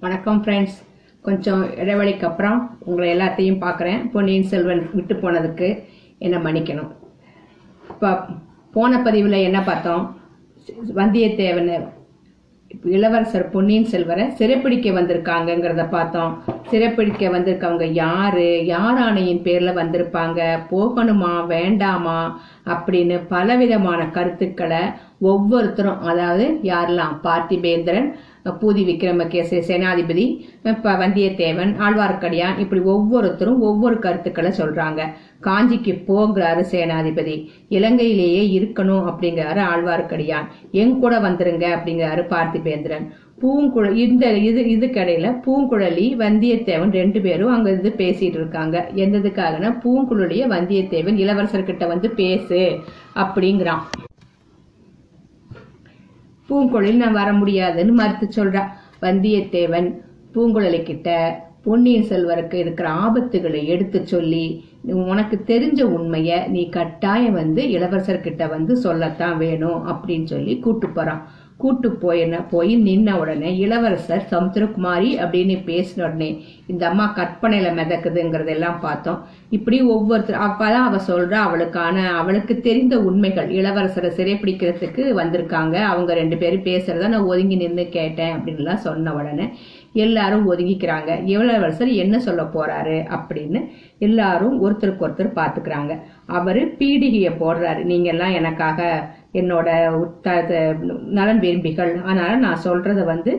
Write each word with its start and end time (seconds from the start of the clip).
வணக்கம் 0.00 0.44
ஃப்ரெண்ட்ஸ் 0.44 0.76
கொஞ்சம் 1.24 1.62
இடைவெளிக்கு 1.62 2.24
அப்புறம் 2.24 2.78
உங்களை 2.84 3.16
எல்லாத்தையும் 3.16 3.62
பார்க்குறேன். 3.64 4.10
பொன்னியின் 4.10 4.42
செல்வன் 4.42 4.90
விட்டு 4.92 5.14
போனதுக்கு 5.14 5.68
என்ன 6.18 6.36
மன்னிக்கணும். 6.38 6.90
இப்போ 7.90 8.10
போன 8.72 9.00
பதிவில் 9.02 9.32
என்ன 9.32 9.60
பார்த்தோம்? 9.60 10.04
வந்தியத்தேவன் 10.96 11.70
இளவரசர் 12.84 13.50
பொன்னியின் 13.50 13.90
செல்வரை 13.92 14.24
சிறைப்பிடிக்க 14.38 14.88
வந்திருக்காங்கங்கிறத 14.98 15.88
பார்த்தோம். 15.90 16.32
சிறைப்பிடிக்க 16.70 17.32
வந்திருக்கவங்க 17.36 17.84
யாரு? 18.04 18.66
யார் 18.66 18.98
ஆணையின் 19.06 19.44
பேர்ல 19.46 19.72
வந்திருப்பாங்க? 19.82 20.40
போகணுமா? 20.70 21.46
வேண்டாமா? 21.46 22.40
அப்படின்னு 22.66 23.18
பலவிதமான 23.28 24.00
கருத்துக்களை 24.06 24.82
ஒவ்வொருத்தரும் 25.18 26.00
அதாவது 26.00 26.58
யாரெல்லாம்? 26.62 27.14
பார்த்திபேந்திரன் 27.22 28.10
பூதி 28.60 28.82
விக்ரமகேச 28.90 29.60
சேனாதிபதி 29.68 30.24
வந்தியத்தேவன் 31.02 31.72
ஆழ்வார்க்கடியான் 31.86 32.58
இப்படி 32.58 32.80
ஒவ்வொருத்தரும் 32.94 33.60
ஒவ்வொரு 33.60 33.98
கருத்துக்களை 33.98 34.50
சொல்றாங்க. 34.50 35.00
காஞ்சிக்கு 35.46 35.92
போங்கிறாரு 36.08 36.62
சேனாதிபதி. 36.72 37.36
இலங்கையிலேயே 37.68 38.42
இருக்கணும் 38.58 39.06
அப்படிங்கிறாரு 39.10 39.62
ஆழ்வார்க்கடியான். 39.72 40.46
என் 40.72 40.98
கூட 40.98 41.14
வந்துருங்க 41.26 41.66
அப்படிங்கிறாரு 41.76 42.24
பார்த்திபேந்திரன். 42.34 43.06
பூங்குழ 43.42 43.88
இந்த 44.04 44.32
இது 44.48 44.60
இதுக்கடையில 44.74 45.26
பூங்குழலி 45.44 46.06
வந்தியத்தேவன் 46.24 46.92
ரெண்டு 47.00 47.20
பேரும் 47.20 47.52
அங்க 47.56 47.68
இருந்து 47.70 47.92
பேசிட்டு 47.96 48.38
இருக்காங்க. 48.40 48.76
எந்ததுக்காகனா 49.04 49.70
பூங்குழலிய 49.84 50.44
வந்தியத்தேவன் 50.54 51.20
இளவரசர்கிட்ட 51.24 51.86
வந்து 51.86 52.10
பேசு 52.10 52.60
அப்படிங்கிறான். 53.14 53.84
பூங்குழலி 56.48 56.92
நான் 56.94 57.12
வர 57.12 57.32
முடியாதுன்னு 57.32 57.92
மறுத்து 57.92 58.26
சொல்றான் 58.36 58.70
வந்தியத்தேவன் 59.02 59.88
பூங்குழலி 60.34 60.82
கிட்ட 60.82 61.08
பொன்னியின் 61.64 62.08
செல்வருக்கு 62.08 62.54
இருக்கிற 62.54 62.88
ஆபத்துகளை 62.90 63.64
எடுத்து 63.64 64.06
சொல்லி 64.06 64.44
உனக்கு 64.82 65.36
தெரிஞ்ச 65.46 65.80
உண்மைய 65.96 66.48
நீ 66.48 66.68
கட்டாயம் 66.68 67.32
வந்து 67.32 67.62
இளவரசர்கிட்ட 67.62 68.48
வந்து 68.48 68.76
சொல்லத்தான் 68.76 69.36
வேணும் 69.36 69.80
அப்படின்னு 69.88 70.24
சொல்லி 70.24 70.58
கூட்டு 70.58 70.88
போறான். 70.88 71.22
கூட்டு 71.58 71.88
போயின 72.02 72.40
போய் 72.50 72.72
நின்ன 72.82 73.14
உடனே 73.20 73.50
இளவரசர் 73.58 74.28
சமுத்திரகுமாரி 74.30 75.10
அப்படின்னு 75.24 75.54
பேசின 75.70 76.04
உடனே 76.06 76.28
இந்த 76.66 76.82
அம்மா 76.88 77.06
கற்பனையில 77.16 77.68
மிதக்குதுங்கிறதெல்லாம் 77.78 78.78
பார்த்தோம். 78.80 79.18
இப்படி 79.50 79.78
ஒவ்வொருத்தர் 79.94 80.44
அப்பதான் 80.46 80.86
அவ 80.88 81.00
சொல்றா 81.06 81.38
அவளுக்கான 81.46 82.04
அவளுக்கு 82.20 82.54
தெரிந்த 82.60 82.94
உண்மைகள் 83.00 83.48
இளவரசரை 83.50 84.10
சிறைப்பிடிக்கிறதுக்கு 84.18 85.04
வந்திருக்காங்க 85.20 85.76
அவங்க 85.92 86.14
ரெண்டு 86.14 86.36
பேரும் 86.36 86.66
பேசுறத 86.70 87.08
நான் 87.08 87.28
ஒதுங்கி 87.32 87.56
நின்று 87.56 87.86
கேட்டேன் 87.88 88.36
அப்படின்லாம் 88.36 88.84
சொன்ன 88.86 89.14
உடனே 89.14 89.48
எல்லாரும் 89.92 90.46
ஒதுங்கிக்கிறாங்க. 90.52 91.10
இளவரசர் 91.34 91.92
என்ன 92.04 92.16
சொல்ல 92.18 92.42
போறாரு 92.54 92.96
அப்படின்னு 93.16 93.60
எல்லாரும் 93.98 94.56
ஒருத்தருக்கு 94.64 95.06
ஒருத்தர் 95.06 95.38
பாத்துக்கிறாங்க 95.40 95.92
அவரு 96.26 96.62
பீடிகையை 96.78 97.32
போடுறாரு. 97.42 97.82
நீங்க 97.92 98.08
எல்லாம் 98.10 98.36
எனக்காக 98.40 98.80
என்னோட 99.34 99.68
நலன் 101.16 101.40
விரும்பிகள். 101.44 101.92
அதனால 102.04 102.30
நான் 102.44 102.64
சொல்றத 102.64 103.00
வந்து 103.04 103.32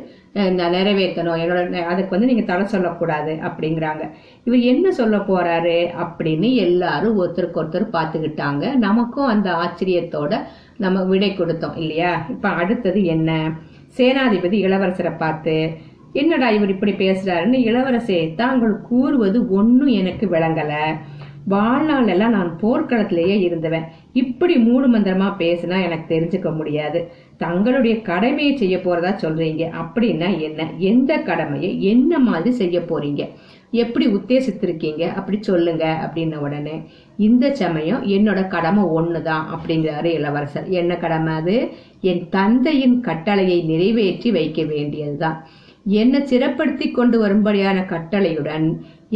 நான் 0.57 0.75
நிறைவேற்றணும். 0.75 1.39
என்னோட 1.43 1.61
அதுக்கு 1.91 2.13
வந்து 2.15 2.29
நீங்க 2.31 2.43
தடை 2.49 2.65
சொல்லக்கூடாது 2.73 3.33
அப்படிங்கிறாங்க. 3.47 4.03
இவர் 4.47 4.67
என்ன 4.71 4.91
சொல்ல 4.99 5.17
போறாரு 5.29 5.77
அப்படின்னு 6.03 6.49
எல்லாரும் 6.65 7.19
ஒருத்தருக்கு 7.21 7.61
ஒருத்தர் 7.61 7.93
பார்த்துக்கிட்டாங்க. 7.97 8.65
நமக்கும் 8.85 9.31
அந்த 9.33 9.49
ஆச்சரியத்தோட 9.63 10.33
நம்ம 10.85 11.03
விடை 11.03 11.31
கொடுத்தோம் 11.37 11.77
இல்லையா? 11.83 12.11
இப்ப 12.29 12.49
அடுத்தது 12.49 13.01
என்ன? 13.15 13.31
சேனாதிபதி 13.97 14.57
இளவரசரை 14.65 15.13
பார்த்து 15.17 15.55
என்னடா 16.13 16.49
இவர் 16.49 16.73
இப்படி 16.73 16.93
பேசுறாருன்னு 17.01 17.57
இளவரசே 17.69 18.19
தாங்கள் 18.35 18.75
கூறுவது 18.81 19.39
ஒன்னும் 19.57 19.91
எனக்கு 20.01 20.25
விளங்கல. 20.27 20.73
வாழ்நாள் 21.45 22.07
எல்லாம் 22.07 22.31
நான் 22.31 22.59
போர்க்களத்திலேயே 22.61 23.39
இருந்தவன். 23.39 23.85
இப்படி 24.13 24.55
மூடு 24.55 24.97
மந்திரமா 24.97 25.33
பேசினா 25.39 25.83
எனக்கு 25.83 26.15
தெரிஞ்சுக்க 26.15 26.55
முடியாது. 26.55 27.11
தங்களுடைய 27.37 28.01
கடமையை 28.01 28.57
செய்ய 28.57 28.77
போறதா 28.77 29.17
சொல்றீங்க. 29.21 29.71
அப்படின்னா 29.81 30.39
என்ன? 30.39 30.67
எந்த 30.77 31.17
கடமையை? 31.17 31.83
என்ன 31.83 32.19
மாதிரி 32.19 32.55
செய்ய 32.55 32.79
போறீங்க? 32.79 33.29
எப்படி 33.71 34.07
உத்தேசித்திருக்கீங்க? 34.07 35.13
அப்படி 35.13 35.37
சொல்லுங்க 35.41 36.09
அப்படின்ன 36.09 36.35
உடனே 36.35 36.81
இந்த 37.17 37.55
சமயம் 37.55 38.07
என்னோட 38.07 38.47
கடமை 38.47 38.83
ஒண்ணுதான் 38.83 39.43
அப்படிங்கிறாரு 39.55 40.05
இளவரசர். 40.05 40.67
என்ன 40.67 40.95
கடமை 40.95 41.33
அது? 41.33 41.69
என் 42.01 42.29
தந்தையின் 42.29 43.01
கட்டளையை 43.01 43.61
நிறைவேற்றி 43.61 44.31
வைக்க 44.31 44.63
வேண்டியதுதான். 44.63 45.47
என்னை 45.97 46.19
சிறப்படுத்தி 46.21 46.91
கொண்டு 46.91 47.17
வரும்படியான 47.19 47.79
கட்டளையுடன் 47.91 48.67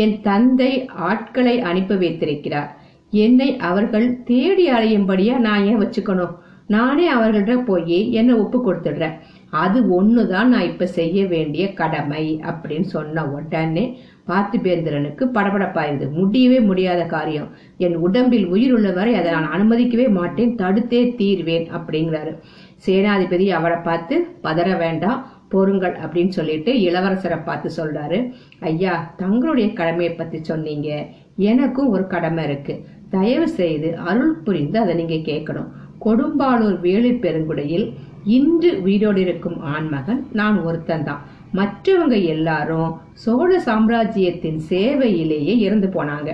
என் 0.04 0.16
தந்தை 0.22 0.72
ஆட்களை 1.10 1.56
அனுப்பி 1.70 1.96
வைத்திருக்கிறார். 1.96 2.70
என்னை 3.10 3.58
அவர்கள் 3.58 4.08
தேடி 4.24 4.66
அலையும்படியா 4.72 5.36
நான் 5.38 5.66
ஏன் 5.66 5.82
வச்சுக்கணும்? 5.82 6.34
நானே 6.68 7.06
அவர்கள்ட்ட 7.14 7.56
போய் 7.66 8.12
என்னை 8.12 8.34
ஒப்பு 8.36 8.58
கொடுத்துடுறேன். 8.60 9.16
அது 9.64 9.80
ஒன்று 9.98 10.22
தான் 10.28 10.50
நான் 10.50 10.70
இப்போ 10.70 10.86
செய்ய 10.86 11.26
வேண்டிய 11.34 11.64
கடமை 11.74 12.24
அப்படின்னு 12.50 12.88
சொன்ன 12.96 13.26
உடனே 13.36 13.84
பார்த்திபேந்திரனுக்கு 14.30 15.24
படபடப்பாயிருது 15.38 16.06
முடியவே 16.12 16.60
முடியாத 16.70 17.02
காரியம். 17.06 17.50
என் 17.78 17.96
உடம்பில் 17.96 18.48
உயிர் 18.48 18.74
உள்ளவரை 18.74 19.14
அதை 19.16 19.32
நான் 19.32 19.54
அனுமதிக்கவே 19.56 20.08
மாட்டேன். 20.20 20.56
தடுத்தே 20.62 21.02
தீர்வேன் 21.22 21.68
அப்படிங்கிறாரு. 21.78 22.34
சேனாதிபதி 22.86 23.46
அவரை 23.60 23.78
பார்த்து 23.90 24.16
பதற 24.44 24.78
வேண்டாம். 24.78 25.20
பொறுங்கள் 25.54 25.96
அப்படின்னு 26.04 26.34
சொல்லிட்டு 26.38 26.72
இளவரசரை 26.88 27.40
பார்த்து 27.50 27.70
சொல்றாரு. 27.78 28.20
ஐயா 28.72 28.96
தங்களுடைய 29.22 29.68
கடமையை 29.80 30.14
பத்தி 30.14 30.40
சொன்னீங்க. 30.50 30.90
எனக்கும் 31.52 31.92
ஒரு 31.96 32.06
கடமை 32.14 32.44
இருக்கு. 32.50 32.76
தயவு 33.16 33.48
செய்து 33.60 33.90
அருள் 34.10 34.36
புரிந்து 34.46 34.78
அதை 34.84 34.94
நீங்க 35.02 35.18
கேட்கணும். 35.32 35.70
கொடும்பாளூர் 36.06 36.78
வேளிர் 36.86 37.24
பெருங்குடையில் 37.26 37.86
இன்று 38.38 38.70
வீடோடு 38.86 39.20
இருக்கும் 39.26 39.58
ஆண்மகன் 39.74 40.22
நான் 40.40 40.58
ஒருத்தன் 40.68 41.06
தான். 41.10 41.22
மற்றவங்க 41.60 42.16
எல்லாரும் 42.34 42.92
சோழ 43.24 43.50
சாம்ராஜ்யத்தின் 43.68 44.60
சேவையிலேயே 44.70 45.54
இறந்து 45.66 45.88
போனாங்க. 45.96 46.30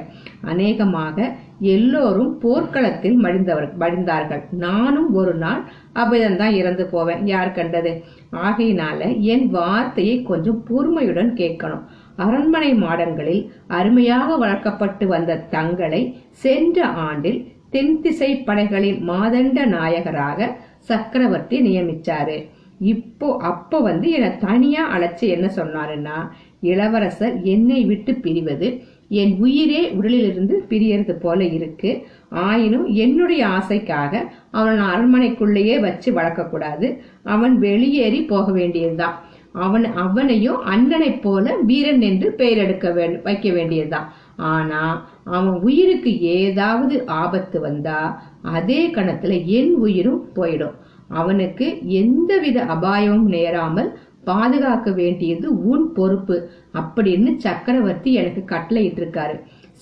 அநேகமாக 0.52 1.28
எல்லோரும் 1.60 2.38
போர்க்களத்தில் 2.40 3.24
மடிந்தவர் 3.24 3.68
மடிந்தார்கள். 3.80 4.44
நானும் 4.52 5.14
ஒரு 5.14 5.34
நாள் 5.34 5.64
அபயம்தான் 5.96 6.52
இறந்து 6.52 6.86
போவேன். 6.86 7.26
யார் 7.26 7.52
கண்டது? 7.52 8.04
ஆகையினால 8.32 9.20
என் 9.20 9.50
வார்த்தையை 9.50 10.22
கொஞ்சம் 10.22 10.64
பொறுமையுடன் 10.68 11.34
கேட்கணும். 11.34 11.84
அரண்மனை 12.16 12.74
மாடங்களில் 12.74 13.52
அருமையாக 13.68 14.38
வளர்க்கப்பட்டு 14.38 15.08
வந்த 15.08 15.38
தங்களை 15.38 16.18
சென்ற 16.30 16.86
ஆண்டில் 16.86 17.48
தென்திசை 17.70 18.36
படைகளின் 18.36 19.10
மாதண்ட 19.10 19.66
நாயகராக 19.66 20.56
சக்கரவர்த்தி 20.80 21.62
நியமிச்சாரு. 21.62 22.46
இப்போ 22.80 23.38
அப்போ 23.38 23.80
வந்து 23.80 24.12
என்னை 24.12 24.38
தனியா 24.38 24.98
அழைச்சு 24.98 25.20
என்ன 25.20 25.52
சொன்னாருன்னா 25.56 26.18
இளவரசர் 26.62 27.42
என்னை 27.42 27.86
விட்டு 27.86 28.12
பிரிவது 28.12 28.84
என் 29.10 29.34
உயிரே 29.40 29.82
உடலிலிருந்து 29.90 30.56
பிரியறது 30.70 31.14
போல 31.14 31.44
இருக்கு. 31.44 31.92
ஆயினும் 32.30 32.88
என்னுடைய 32.88 33.48
ஆசைக்காக 33.48 34.14
அவன் 34.52 34.80
அரண்மனைக்குள்ளேயே 34.82 35.80
வச்சு 35.80 36.10
வளர்க்கக்கூடாது. 36.14 36.88
அவன் 37.24 37.60
வெளியேறி 37.60 38.22
போக 38.22 38.52
வேண்டியதுதான். 38.52 39.18
அவன் 39.52 39.86
அவனையும் 39.86 40.60
அண்ணனை 40.64 41.12
போல 41.12 41.56
வீரன் 41.56 42.02
என்று 42.02 42.32
பெயர் 42.32 42.58
எடுக்க 42.58 42.92
வைக்க 43.24 43.52
வேண்டியதுதான். 43.52 44.14
ஆனா 44.36 45.10
அவன் 45.24 45.58
உயிருக்கு 45.60 46.12
ஏதாவது 46.20 47.08
ஆபத்து 47.08 47.60
வந்தா 47.60 48.24
அதே 48.42 48.82
கணத்துல 48.88 49.46
என் 49.46 49.74
உயிரும் 49.76 50.22
போயிடும். 50.36 50.76
அவனுக்கு 51.08 51.68
எந்தவித 51.86 52.58
அபாயமும் 52.66 53.28
நேராமல் 53.28 53.90
பாதுகாக்க 54.24 54.92
வேண்டியது 54.92 55.48
உன் 55.64 55.94
பொறுப்பு 55.94 56.36
அப்படின்னு 56.74 57.32
சக்கரவர்த்தி 57.38 58.14
எனக்கு 58.14 58.44
கட்டளையிட்டு 58.46 59.02
இருக்காரு 59.02 59.36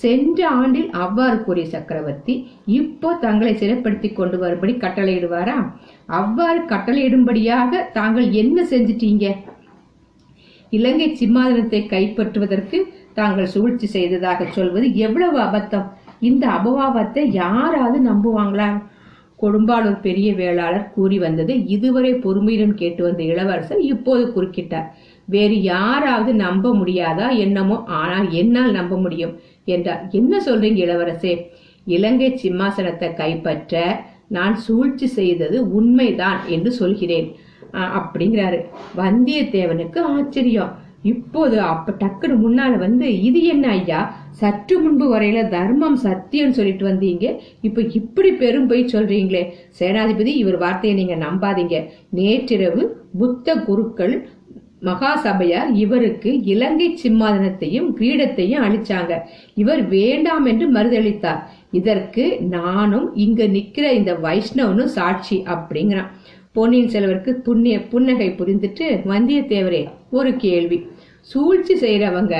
சென்ற 0.04 0.40
ஆண்டில் 0.50 0.90
அவ்வாறு 0.90 1.44
கூறிய 1.44 1.66
சக்கரவர்த்தி 1.66 2.34
இப்போ 2.66 3.14
தங்களை 3.14 3.54
சிறைப்படுத்தி 3.54 4.14
கொண்டு 4.14 4.38
வரும்படி 4.38 4.74
கட்டளையிடுவாரா? 4.74 5.56
அவ்வாறு 6.06 6.60
கட்டளையிடும்படியாக 6.60 7.92
தாங்கள் 7.94 8.32
என்ன 8.32 8.64
செஞ்சிட்டீங்க? 8.64 9.28
இலங்கை 10.70 11.18
சிம்மாதனத்தை 11.20 11.82
கைப்பற்றுவதற்கு 11.88 12.80
தாங்கள் 13.14 13.48
சூழ்ச்சி 13.48 13.88
செய்ததாக 13.88 14.46
சொல்வது 14.46 14.96
எவ்வளவு 14.96 15.40
அபத்தம். 15.40 15.88
இந்த 16.20 16.48
அபவாபத்தை 16.48 17.24
யாராவது 17.32 18.00
நம்புவாங்களா? 18.10 18.70
கொடும்பாளூர் 19.42 20.00
பெரிய 20.02 20.30
வேளாளர் 20.34 20.92
கூறி 20.96 21.18
வந்தது. 21.20 21.54
இதுவரை 21.76 22.12
பொறுமையுடன் 22.26 22.74
கேட்டு 22.74 23.02
வந்த 23.04 23.22
இளவரசர் 23.24 23.82
இப்போது 23.94 24.24
குறுக்கிட்டார். 24.36 24.88
வேறு 25.26 25.56
யாராவது 25.62 26.34
நம்ப 26.34 26.74
முடியாதா 26.76 27.28
என்னமோ? 27.38 27.78
ஆனால் 28.02 28.28
என்னால் 28.32 28.78
நம்ப 28.80 28.98
முடியும் 28.98 29.34
என்றார். 29.66 30.04
என்ன 30.12 30.40
சொல்றீங்க 30.46 30.80
இளவரசே? 30.86 31.34
இலங்கை 31.86 32.30
சிம்மாசனத்தை 32.44 33.10
கைப்பற்ற 33.14 33.82
நான் 34.28 34.56
சூழ்ச்சி 34.56 35.08
செய்தது 35.08 35.58
உண்மைதான் 35.72 36.40
என்று 36.48 36.72
சொல்கிறேன். 36.72 37.28
அப்படிங்கிறாரு. 38.00 38.60
வந்தியத்தேவனுக்கு 38.98 40.00
ஆச்சரியம். 40.16 40.74
இப்போது 41.08 41.58
அப்ப 41.72 41.96
டக்குனு 42.00 42.36
முன்னால 42.44 42.74
வந்து 42.78 43.08
இது 43.22 43.40
என்ன 43.44 43.66
ஐயா? 43.70 44.00
சற்று 44.32 44.76
முன்பு 44.80 45.06
வரையில 45.14 45.42
தர்மம் 45.48 45.98
சத்தியம் 46.06 46.56
சொல்லிட்டு 46.58 46.86
வந்தீங்க. 46.88 47.26
இப்ப 47.62 47.82
இப்படி 48.00 48.32
பெரும் 48.32 48.68
போய் 48.68 48.92
சொல்றீங்களே. 48.94 49.44
சேனாதிபதி 49.80 50.34
இவர் 50.44 50.58
வார்த்தையை 50.58 50.96
நீங்க 51.00 51.16
நம்பாதீங்க. 51.26 51.78
நேற்றிரவு 52.10 52.84
புத்த 53.18 53.56
குருக்கள் 53.68 54.16
மகாசபையார் 54.82 55.70
இவருக்கு 55.74 56.32
இலங்கை 56.54 56.88
சிம்மாதனத்தையும் 57.04 57.88
கிரீடத்தையும் 58.00 58.66
அளிச்சாங்க. 58.68 59.14
இவர் 59.56 59.82
வேண்டாம் 59.88 60.46
என்று 60.46 60.66
மறுதளித்தார். 60.72 61.42
இதற்கு 61.72 62.26
நானும் 62.50 63.08
இங்க 63.16 63.42
நிக்கிற 63.48 63.86
இந்த 64.00 64.14
வைஷ்ணவனும் 64.26 64.94
சாட்சி 64.98 65.38
அப்படிங்கிறான். 65.46 66.12
பொன்னியின் 66.52 66.94
செல்வருக்கு 66.94 67.32
புண்ணிய 67.48 67.76
புன்னகை 67.92 68.28
புரிந்துட்டு 68.38 68.86
வந்தியத்தேவரே 69.12 69.82
ஒரு 70.12 70.32
கேள்வி. 70.36 70.78
சூழ்ச்சி 71.30 71.74
செய்யறவங்க 71.76 72.36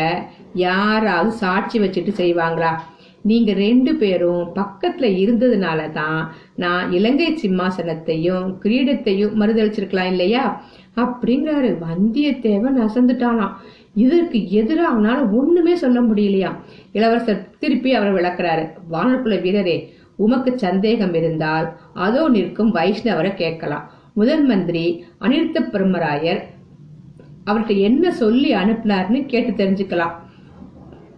யாராவது 0.54 1.32
சாட்சி 1.32 1.80
வச்சுட்டு 1.80 2.12
செய்வாங்களா? 2.18 2.72
நீங்க 3.22 3.54
ரெண்டு 3.54 3.96
பேரும் 3.96 4.44
பக்கத்துல 4.56 5.08
இருந்ததுனால 5.24 5.80
தான் 5.92 6.20
நான் 6.56 6.92
இலங்கை 6.92 7.28
சிம்மாசனத்தையும் 7.42 8.46
கிரீடத்தையும் 8.64 9.34
மறுதளிச்சிருக்கலாம் 9.40 10.12
இல்லையா? 10.14 10.44
அப்படிங்கிறாரு. 10.96 11.72
வந்தியத்தேவன் 11.86 12.78
அசந்துட்டானாம். 12.86 13.56
இதற்கு 13.96 14.40
எதிராக 14.52 14.92
அவனால 14.94 15.20
ஒண்ணுமே 15.40 15.76
சொல்ல 15.76 16.00
முடியலையா? 16.02 16.52
இளவரசர் 16.94 17.46
திருப்பி 17.60 17.94
அவர் 17.94 18.16
விளக்குறாரு. 18.16 18.66
வானர்குல 18.92 19.38
வீரரே 19.46 19.78
உமக்கு 20.16 20.52
சந்தேகம் 20.58 21.14
இருந்தால் 21.14 21.68
அதோ 21.94 22.30
நிற்கும் 22.30 22.76
வைஷ்ணவரை 22.76 23.34
கேட்கலாம். 23.36 23.88
முதல் 24.14 24.46
மந்திரி 24.46 24.86
அனிருத்த 25.22 25.58
பிரம்மராயர் 25.74 26.42
அவர்கிட்ட 27.48 27.78
என்ன 27.78 28.12
சொல்லி 28.12 28.54
அனுப்பினார்னு 28.54 29.26
கேட்டு 29.26 29.66
தெரிஞ்சுக்கலாம். 29.66 30.12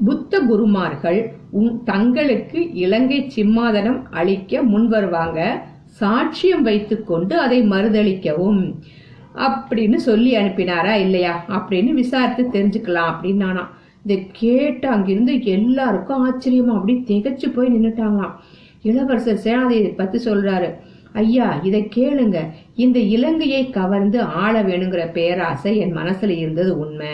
புத்த 0.06 0.40
குருமார்கள் 0.40 1.34
உம் 1.52 1.84
தங்களுக்கு 1.84 2.74
இலங்கை 2.74 3.31
சிம்மாதனம் 3.36 4.04
அளிக்க 4.12 4.64
முன்வருவாங்க 4.64 5.62
சாட்சியம் 6.00 6.62
வைத்துக்கொண்டு 6.62 7.40
அதை 7.40 7.62
மறுதளிக்கவும். 7.70 8.74
அப்படின்னு 9.36 9.96
சொல்லி 9.96 10.36
அனுப்பினாரா 10.36 10.92
இல்லையா? 10.92 11.46
அப்படின்னு 11.48 11.94
விசாரித்து 11.94 12.60
தெரிஞ்சுக்கலாம் 12.60 13.14
அப்படின்னு 13.14 13.36
நானா. 13.36 13.78
இதை 14.04 14.28
கேட்டு 14.31 14.88
அங்கிருந்து 14.88 15.44
எல்லாருக்கும் 15.44 16.26
ஆச்சரியமா 16.26 16.74
அப்படி 16.74 17.04
திகைச்சு 17.08 17.54
போய் 17.56 17.68
நின்றுட்டாங்களாம் 17.68 18.31
இளவரசர் 18.81 19.42
சேனாதியை 19.44 19.96
பத்தி 19.96 20.24
சொல்றாரு. 20.24 20.76
ஐயா 21.14 21.60
இதை 21.64 21.88
கேளுங்க. 21.96 22.38
இந்த 22.76 23.00
இலங்கையை 23.00 23.70
கவர்ந்து 23.70 24.22
ஆள 24.22 24.64
வேணுங்கிற 24.64 25.12
பேராசை 25.12 25.78
என் 25.78 25.96
மனசுல 25.96 26.30
இருந்தது 26.30 26.80
உண்மை. 26.80 27.08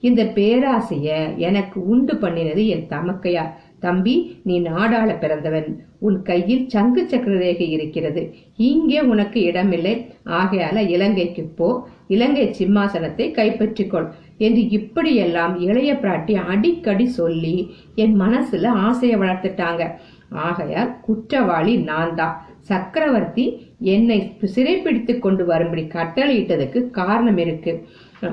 இந்த 0.00 0.24
பேராசைய 0.24 1.36
எனக்கு 1.36 1.88
உண்டு 1.88 2.14
பண்ணினது 2.14 2.66
என் 2.66 2.86
தமக்கையார் 2.90 3.54
தம்பி 3.78 4.40
நீ 4.42 4.60
நாடாள 4.60 5.18
பிறந்தவன். 5.18 5.86
உன் 5.98 6.22
கையில் 6.22 6.68
சங்கு 6.68 7.08
சக்கர 7.08 7.36
ரேகை 7.36 7.70
இருக்கிறது. 7.70 8.34
இங்கே 8.56 9.00
உனக்கு 9.00 9.40
இடமில்லை. 9.40 10.06
ஆகையால 10.24 10.88
இலங்கைக்கு 10.88 11.42
போ. 11.42 11.88
இலங்கை 12.08 12.54
சிம்மாசனத்தை 12.58 13.26
கைப்பற்றிக்கொள் 13.30 14.10
என்று 14.38 14.68
இப்படியெல்லாம் 14.68 15.60
இளைய 15.60 15.92
பிராட்டி 15.92 16.34
அடிக்கடி 16.34 17.06
சொல்லி 17.06 17.74
என் 17.94 18.20
மனசுல 18.20 18.66
ஆசையை 18.66 19.18
வளர்த்துட்டாங்க. 19.18 19.90
ஆகையால் 20.30 20.90
குற்றவாளி 21.00 21.76
நான் 21.76 22.14
தான் 22.14 22.36
சக்கரவர்த்தி 22.60 23.44
என்னை 23.80 24.36
சிறைப்பிடித்து 24.54 25.18
கொண்டு 25.18 25.44
வரும்படி 25.44 25.82
கட்டளையிட்டதுக்கு 25.82 26.90
காரணம் 26.90 27.36
இருக்கு. 27.36 27.72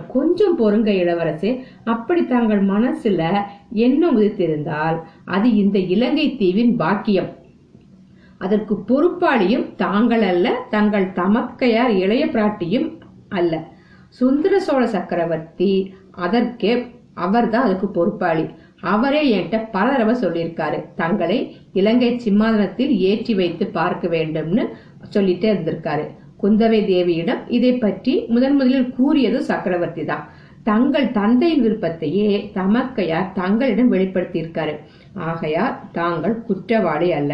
கொஞ்சம் 0.07 0.57
பொறுங்க 0.60 0.90
இளவரசே 0.92 1.51
அப்படி 1.84 2.25
தங்கள் 2.25 2.62
மனசுல 2.66 3.22
என்ன 3.69 4.12
உதித்திருந்தால் 4.12 4.98
அது 5.25 5.56
இந்த 5.56 5.80
இலங்கை 5.80 6.36
தீவின் 6.36 6.74
பாக்கியம். 6.75 7.31
அதற்கு 8.38 8.75
பொறுப்பாளியும் 8.88 9.75
தாங்கள் 9.75 10.22
அல்ல 10.22 10.48
தங்கள் 10.69 11.07
தமக்கையார் 11.19 11.94
இளைய 12.04 12.25
பிராட்டியும் 12.25 12.90
அல்ல. 13.30 13.54
சுந்தர 14.10 14.60
சோழ 14.60 14.88
சக்கரவர்த்தி 14.88 15.94
அதற்கே 16.12 16.74
அவர்தான் 17.13 17.63
அதுக்கு 17.63 17.88
பொறுப்பாளி. 17.88 18.45
அவரே 18.91 19.21
என்கிட்ட 19.35 19.57
பல 19.75 19.88
தடவை 19.91 20.13
சொல்லியிருக்காரு. 20.21 20.80
தங்களை 21.01 21.38
இலங்கை 21.80 22.12
சிம்மாதனத்தில் 22.25 22.94
ஏற்றி 23.09 23.33
வைத்து 23.39 23.65
பார்க்க 23.77 24.07
வேண்டும்னு 24.15 24.63
சொல்லிட்டே 25.15 25.50
இருந்திருக்காரு. 25.53 26.06
குந்தவை 26.44 26.80
தேவியிடம் 26.91 27.41
இதை 27.57 27.74
பற்றி 27.83 28.13
முதன் 28.33 28.57
முதலில் 28.59 28.94
கூறியது 28.97 29.39
சக்கரவர்த்தி 29.50 30.06
தான். 30.12 30.25
தங்கள் 30.69 31.07
தந்தையின் 31.19 31.63
விருப்பத்தையே 31.65 32.27
தமக்கையார் 32.57 33.33
தங்களிடம் 33.39 33.91
வெளிப்படுத்தியிருக்காரு. 33.94 34.74
ஆகையார் 35.30 35.77
தாங்கள் 36.00 36.35
குற்றவாளி 36.47 37.09
அல்ல. 37.19 37.33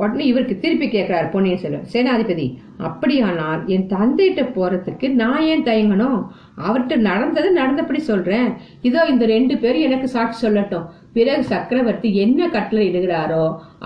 உடனே 0.00 0.24
இவருக்கு 0.30 0.56
திருப்பி 0.62 0.86
கேட்கிறார் 0.88 1.30
பொன்னியின் 1.32 1.60
செல்வன் 1.62 1.88
சேனாதிபதி 1.92 2.44
அப்படியானால் 2.88 3.62
என் 3.74 3.86
தந்தைகிட்ட 3.94 4.42
போறதுக்கு 4.56 5.06
நான் 5.20 5.46
ஏன் 5.52 5.64
தயங்கணும்? 5.68 6.20
அவர்கிட்ட 6.66 6.96
நடந்தது 6.96 7.48
நடந்தபடி 7.52 8.00
சொல்றேன். 8.10 8.50
இதோ 8.88 9.00
இந்த 9.12 9.24
ரெண்டு 9.26 9.54
பேரும் 9.62 9.86
எனக்கு 9.86 10.08
சாட்சி 10.08 10.38
சொல்லட்டும். 10.46 10.86
பிறகு 11.16 11.42
சக்கரவர்த்தி 11.44 12.08
என்ன 12.24 12.48
கட்டளை 12.48 12.84
இடுகிறாரோ 12.90 13.42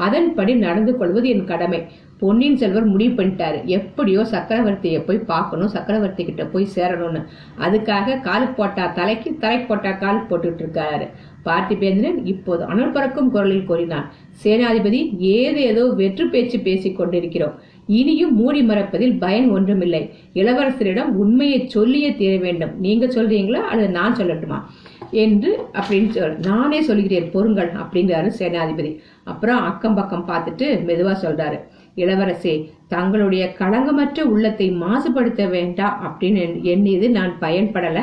அதன்படி 0.07 0.53
நடந்து 0.67 0.93
கொள்வது 0.97 1.29
என் 1.29 1.49
கடமை. 1.53 1.81
பொன்னியின் 2.21 2.59
செல்வர் 2.61 2.87
முடிவு 2.93 3.13
பண்ணிட்டாரு. 3.19 3.59
எப்படியோ 3.77 4.21
சக்கரவர்த்தியை 4.33 5.01
போய் 5.09 5.19
பார்க்கணும் 5.33 5.73
சக்கரவர்த்தி 5.75 6.23
கிட்ட 6.25 6.45
போய் 6.45 6.73
சேரணும்னு. 6.77 7.21
அதுக்காக 7.65 8.21
கால் 8.21 8.55
போட்டா 8.57 8.87
தலைக்கு 8.99 9.31
தலை 9.45 9.59
போட்டா 9.59 9.93
கால் 10.05 10.27
போட்டுட்டு 10.31 10.63
இருக்காரு. 10.65 11.07
பார்த்திபேந்திரன் 11.45 12.19
இப்போது 12.33 12.65
அனல் 12.65 12.95
பறக்கும் 12.97 13.31
குரலில் 13.31 13.69
கூறினான். 13.71 14.09
சேனாதிபதி 14.45 15.01
ஏதேதோ 15.19 15.85
வெற்று 16.01 16.27
பேச்சு 16.29 16.59
பேசிக் 16.61 16.99
கொண்டிருக்கிறோம். 16.99 17.57
இனியும் 17.89 18.35
மூடி 18.35 18.63
மறைப்பதில் 18.63 19.19
பயன் 19.19 19.51
ஒன்றுமில்லை. 19.51 20.11
இளவரசரிடம் 20.35 21.13
உண்மையை 21.23 21.69
சொல்லியே 21.69 22.15
தீர 22.15 22.37
வேண்டும். 22.37 22.81
நீங்க 22.81 23.07
சொல்றீங்களா? 23.07 23.63
அல்லது 23.71 23.91
நான் 23.91 24.17
சொல்லட்டுமா? 24.17 24.63
என்று 25.11 25.59
அப்படின்னு 25.73 26.09
சொல் 26.09 26.37
நானே 26.39 26.81
சொல்கிறேன் 26.81 27.31
பொருங்கள் 27.31 27.73
அப்படிங்கிறாரு 27.73 28.31
சேனாதிபதி. 28.39 28.99
அப்புறம் 29.25 29.61
அக்கம் 29.61 29.95
பக்கம் 29.95 30.29
பார்த்துட்டு 30.29 30.61
மெதுவா 30.61 31.15
சொல்றாரு 31.23 31.61
இளவரசே 31.97 32.71
தங்களுடைய 32.89 33.45
களங்கமற்ற 33.59 34.21
உள்ளத்தை 34.35 34.67
மாசுபடுத்த 34.71 35.51
வேண்டாம் 35.51 35.97
அப்படின்னு 36.07 36.43
எண்ணியது 36.63 37.11
நான் 37.11 37.35
பயன்படல. 37.41 38.01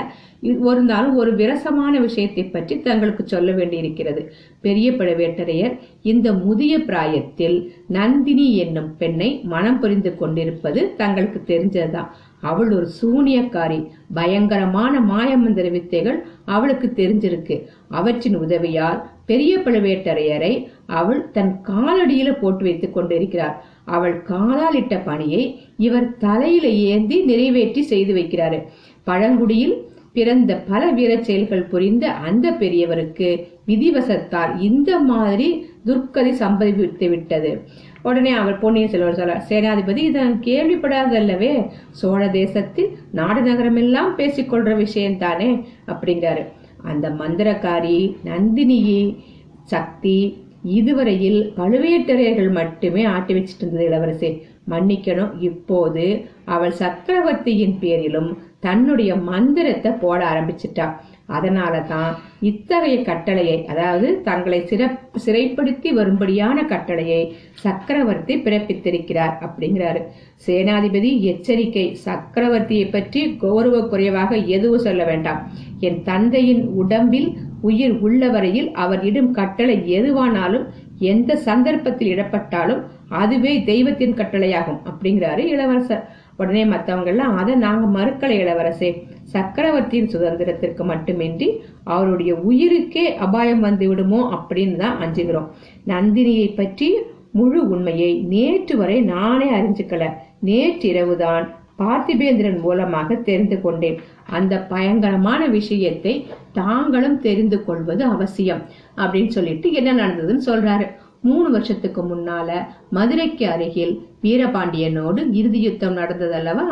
ஒரு 0.59 0.81
நாள் 0.81 1.07
ஒரு 1.11 1.31
விரசமான 1.35 1.99
விஷயத்தை 1.99 2.43
பற்றி 2.45 2.73
தங்களுக்கு 2.79 3.23
சொல்ல 3.27 3.51
வேண்டியிருக்கிறது. 3.51 4.21
பெரிய 4.61 4.91
பழுவேட்டரையர் 4.91 5.73
இந்த 6.01 6.33
முதிய 6.33 6.73
பிராயத்தில் 6.79 7.57
நந்தினி 7.87 8.47
என்னும் 8.57 8.91
பெண்ணை 8.97 9.29
மனம் 9.43 9.79
புரிந்து 9.79 10.17
கொண்டிருப்பது 10.17 10.81
தங்களுக்கு 10.97 11.41
தெரிஞ்சதுதான். 11.47 12.11
அவள் 12.41 12.71
ஒரு 12.71 12.87
சூனியக்காரி 13.01 13.79
பயங்கரமான 14.13 14.93
மாயமந்திர 15.13 15.67
வித்தைகள் 15.71 16.19
அவளுக்கு 16.45 16.87
தெரிஞ்சிருக்கு. 16.95 17.55
அவற்றின் 17.89 18.37
உதவியால் 18.37 18.99
பெரிய 19.25 19.53
பழுவேட்டரையரை 19.59 20.53
அவள் 20.85 21.21
தன் 21.31 21.53
காலடியில 21.67 22.29
போட்டு 22.41 22.63
வைத்துக் 22.63 22.93
கொண்டிருக்கிறார். 22.93 23.55
அவள் 23.85 24.23
காலாலிட்ட 24.29 25.01
பணியை 25.05 25.59
இவர் 25.77 26.17
தலையில 26.17 26.67
ஏந்தி 26.67 27.21
நிறைவேற்றி 27.21 27.81
செய்து 27.81 28.13
வைக்கிறாரு. 28.13 28.63
பழங்குடியில் 29.07 29.75
பிறந்த 30.13 30.55
பல 30.69 30.91
வீர 30.91 31.23
செயல்கள் 31.23 31.63
புரிந்த 31.63 32.11
அந்த 32.11 32.51
பெரியவருக்கு 32.51 33.47
விதிவசத்தால் 33.67 34.61
இந்த 34.61 34.99
மாதிரி 34.99 35.69
துர்க்கதி 35.85 36.31
சம்பவித்து 36.31 37.09
விட்டது. 37.09 37.61
உடனே 38.01 38.31
அவர் 38.31 38.59
பொன்னியின் 38.59 38.89
செல்வர் 38.89 39.13
சொல்ல 39.13 39.45
சேனாதிபதி 39.49 39.97
இதன் 39.97 40.23
நான் 40.23 40.39
கேள்விப்படாதல்லவே. 40.39 41.69
சோழ 41.91 42.29
தேசத்தில் 42.29 42.97
நாடு 43.11 43.41
நகரமெல்லாம் 43.41 44.11
பேசிக்கொள்ற 44.17 44.85
விஷயம்தானே? 44.85 45.65
அப்படிங்கிறாரு. 45.87 46.45
அந்த 46.83 47.09
மந்திரக்காரி 47.09 48.15
நந்தினியே 48.25 49.15
சக்தி 49.63 50.43
இதுவரையில் 50.65 51.53
பழுவேட்டரையர்கள் 51.57 52.51
மட்டுமே 52.51 53.03
ஆட்டி 53.03 53.33
வச்சிட்டு 53.33 53.63
இருந்தது 53.63 53.87
இளவரசே. 53.89 54.41
மன்னிக்கணும் 54.69 55.31
இப்போது 55.39 56.25
அவள் 56.45 56.71
சக்கரவர்த்தியின் 56.71 57.79
பேரிலும் 57.79 58.37
தன்னுடைய 58.59 59.15
மந்திரத்தை 59.15 59.91
போட 59.91 60.19
ஆரம்பிச்சிட்டா. 60.33 60.91
அதனால 61.27 61.79
தான் 61.79 62.15
இத்தகைய 62.39 63.01
கட்டளையை 63.01 63.65
அதாவது 63.65 64.21
தங்களை 64.21 64.65
சிறப் 64.65 64.99
சிறைப்படுத்தி 65.25 65.89
வரும்படியான 65.89 66.65
கட்டளையை 66.65 67.35
சக்கரவர்த்தி 67.53 68.35
பிறப்பித்திருக்கிறார் 68.35 69.35
அப்படிங்கிறாரு. 69.45 70.01
சேனாதிபதி 70.47 71.19
எச்சரிக்கை 71.19 71.97
சக்கரவர்த்தியை 72.05 72.91
பற்றி 72.91 73.35
கௌரவ 73.37 73.81
குறைவாக 73.81 74.35
எதுவும் 74.35 74.79
சொல்ல 74.79 75.03
வேண்டாம். 75.05 75.51
என் 75.79 76.03
தந்தையின் 76.03 76.67
உடம்பில் 76.67 77.37
உயிர் 77.67 77.95
உள்ளவரையில் 77.99 78.69
அவர் 78.73 79.01
இடும் 79.03 79.31
கட்டளை 79.31 79.75
எதுவானாலும் 80.01 80.65
எந்த 80.99 81.35
சந்தர்ப்பத்தில் 81.35 82.11
இடப்பட்டாலும் 82.17 82.81
அதுவே 83.09 83.53
தெய்வத்தின் 83.63 84.13
கட்டளையாகும் 84.13 84.81
அப்படிங்கிறாரு 84.89 85.43
இளவரசர். 85.45 86.05
உடனே 86.37 86.63
மத்தவங்க 86.65 87.09
எல்லாம் 87.09 87.35
அதை 87.37 87.53
நாங்க 87.55 87.85
மறுக்கலை 87.99 88.35
இளவரசே. 88.39 88.89
சக்கரவர்த்தியின் 89.23 90.09
சுதந்திரத்திற்கு 90.09 90.83
மட்டுமின்றி 90.83 91.49
அவருடைய 91.83 92.31
உயிருக்கே 92.49 93.05
அபாயம் 93.17 93.59
வந்து 93.59 93.87
விடுமோ? 93.87 94.21
அப்படின்னு 94.35 94.75
தான் 94.75 94.97
அஞ்சுகிறோம். 95.01 95.49
நந்தினியை 95.87 96.47
பற்றி 96.55 96.89
முழு 97.31 97.69
உண்மையை 97.69 98.11
நேற்று 98.33 98.75
வரை 98.77 98.97
நானே 99.13 99.47
அறிஞ்சுக்கல. 99.59 100.03
நேற்றிரவுதான் 100.45 101.45
பார்த்திபேந்திரன் 101.79 102.59
மூலமாக 102.61 103.15
தெரிந்து 103.29 103.57
கொண்டேன். 103.61 103.97
அந்த 104.29 104.53
பயங்கரமான 104.69 105.41
விஷயத்தை 105.47 106.13
தாங்களும் 106.59 107.17
தெரிந்து 107.25 107.57
கொள்வது 107.63 108.03
அவசியம் 108.15 108.61
அப்படின்னு 108.97 109.31
சொல்லிட்டு 109.37 109.67
என்ன 109.79 109.91
நடந்ததுன்னு 110.01 110.43
சொல்றாரு. 110.51 110.85
மூணு 111.27 111.47
வருஷத்துக்கு 111.51 112.01
முன்னால 112.09 112.49
மதுரைக்கு 112.89 113.45
அருகில் 113.53 113.93
வீரபாண்டியனோடு 114.23 115.21
இறுதி 115.39 115.59
யுத்தம் 115.59 115.97
நடந்ததல்லவா? 115.97 116.65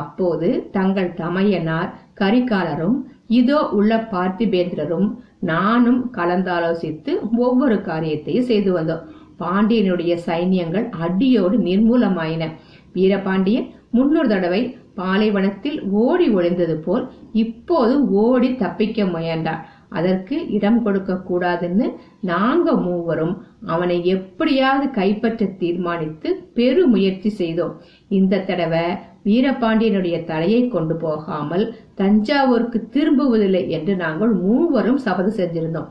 அப்போது 0.00 0.48
தங்கள் 0.76 1.16
தமையனார் 1.22 1.90
கரிகாலரும் 2.20 2.98
இதோ 3.40 3.60
உள்ள 3.78 3.92
பார்த்திபேந்திரரும் 4.12 5.08
நானும் 5.52 6.00
கலந்தாலோசித்து 6.16 7.12
ஒவ்வொரு 7.46 7.76
காரியத்தையும் 7.88 8.48
செய்து 8.50 8.70
வந்தோம். 8.78 9.04
பாண்டியனுடைய 9.42 10.12
சைன்யங்கள் 10.26 10.86
அடியோடு 11.04 11.56
நிர்மூலமாயின. 11.68 12.44
வீரபாண்டியன் 12.96 13.68
முன்னொரு 13.90 14.28
தடவை 14.28 14.60
பாலைவனத்தில் 14.94 15.78
ஓடி 16.04 16.26
ஒளிந்தது 16.36 16.76
போல் 16.86 17.04
இப்போது 17.44 17.94
ஓடி 18.24 18.50
தப்பிக்க 18.56 19.04
முயன்றான் 19.04 19.62
அதற்கு 19.88 20.36
இடம் 20.56 20.78
கொடுக்க 20.82 21.12
கூடாதுன்னு 21.28 21.86
நாங்க 22.20 22.72
மூவரும் 22.86 23.34
அவனை 23.66 23.96
எப்படியாவது 24.14 24.86
கைப்பற்ற 24.90 25.44
தீர்மானித்து 25.58 26.28
பெரு 26.54 26.82
முயற்சி 26.86 27.30
செய்தோம். 27.30 27.74
இந்த 28.08 28.42
தடவை 28.48 28.84
வீரபாண்டியனுடைய 29.24 30.16
தலையை 30.24 30.62
கொண்டு 30.68 30.94
போகாமல் 30.96 31.64
தஞ்சாவூருக்கு 31.94 32.78
திரும்புவதில்லை 32.92 33.62
என்று 33.68 33.92
நாங்கள் 33.96 34.32
மூவரும் 34.44 35.00
சபது 35.06 35.30
செஞ்சிருந்தோம். 35.36 35.88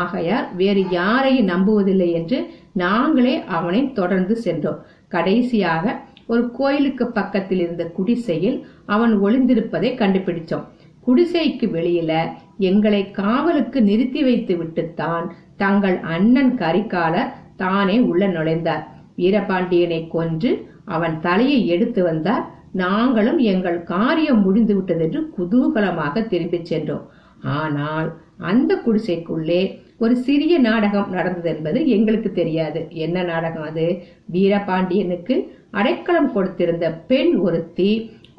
ஆகையால் 0.00 0.48
வேறு 0.56 0.82
யாரையும் 0.90 1.48
நம்புவதில்லை 1.48 2.08
என்று 2.12 2.40
நாங்களே 2.72 3.36
அவனை 3.58 3.92
தொடர்ந்து 3.92 4.36
சென்றோம். 4.36 4.82
கடைசியாக 5.08 5.94
ஒரு 6.26 6.50
கோயிலுக்கு 6.50 7.06
பக்கத்தில் 7.06 7.58
இருந்த 7.58 7.84
குடிசையில் 7.84 8.66
அவன் 8.86 9.22
ஒளிந்திருப்பதை 9.22 9.90
கண்டுபிடிச்சோம். 9.94 10.64
குடிசைக்கு 11.06 11.66
வெளியில 11.76 12.12
எங்களை 12.58 13.10
காவலுக்கு 13.10 13.82
நிறுத்தி 13.82 14.22
வைத்து 14.22 14.54
விட்டுத்தான் 14.56 15.26
தங்கள் 15.56 15.98
அண்ணன் 16.00 16.54
கரிகால 16.58 17.16
தானே 17.56 17.98
உள்ள 18.00 18.28
நுழைந்தார். 18.28 18.84
வீரபாண்டியனை 19.16 20.08
கொன்று 20.08 20.68
அவன் 20.84 21.20
தலையை 21.20 21.66
எடுத்து 21.66 22.02
வந்தார். 22.02 22.44
நாங்களும் 22.72 23.38
எங்கள் 23.38 23.82
காரியம் 23.82 24.42
முடிந்து 24.42 24.74
விட்டதென்று 24.76 25.20
குதூகலமாக 25.38 26.26
திரும்பிச் 26.26 26.64
சென்றோம். 26.64 27.10
ஆனால் 27.42 28.08
அந்த 28.38 28.80
குடிசைக்குள்ளே 28.86 29.82
ஒரு 29.98 30.16
சிறிய 30.16 30.58
நாடகம் 30.58 31.10
நடந்தது 31.10 31.56
என்பது 31.56 31.88
எங்களுக்கு 31.88 32.32
தெரியாது. 32.32 32.86
என்ன 32.90 33.22
நாடகம் 33.22 33.62
அது? 33.62 34.02
வீரபாண்டியனுக்கு 34.32 35.34
அடைக்கலம் 35.78 36.30
கொடுத்திருந்த 36.34 36.86
பெண் 37.10 37.32
ஒருத்தி 37.46 37.90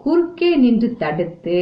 குறுக்கே 0.04 0.52
நின்று 0.64 0.90
தடுத்து 0.98 1.60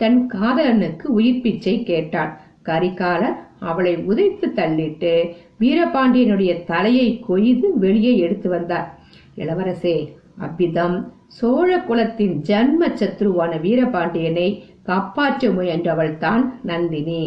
தன் 0.00 0.18
காதலனுக்கு 0.34 1.06
உயிர் 1.18 1.42
பிச்சை 1.42 1.74
கேட்டாள். 1.82 2.32
கரிகாலர் 2.64 3.36
அவளை 3.68 3.92
உதைத்து 4.10 4.46
தள்ளிட்டு 4.54 5.12
வீரபாண்டியனுடைய 5.60 6.52
தலையை 6.70 7.08
கொய்து 7.28 7.68
வெளியே 7.84 8.12
எடுத்து 8.24 8.48
வந்தார். 8.48 8.88
இளவரசே 9.36 9.96
அவ்விதம் 10.46 10.96
சோழ 11.38 11.70
குலத்தின் 11.88 12.34
ஜன்ம 12.48 12.88
சத்ருவான 13.00 13.52
வீரபாண்டியனை 13.66 14.48
காப்பாற்ற 14.82 15.48
முயன்றவள் 15.50 16.14
தான் 16.24 16.44
நந்தினி. 16.62 17.22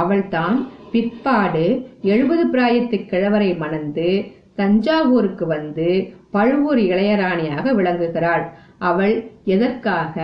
அவள்தான் 0.00 0.56
பிற்பாடு 0.92 1.64
எழுபது 2.12 2.44
பிராயத்து 2.52 2.96
கிழவரை 3.12 3.50
மணந்து 3.56 4.08
தஞ்சாவூருக்கு 4.58 5.44
வந்து 5.46 5.88
பழுவூர் 6.30 6.80
இளையராணியாக 6.90 7.72
விளங்குகிறாள். 7.78 8.44
அவள் 8.88 9.14
எதற்காக 9.54 10.14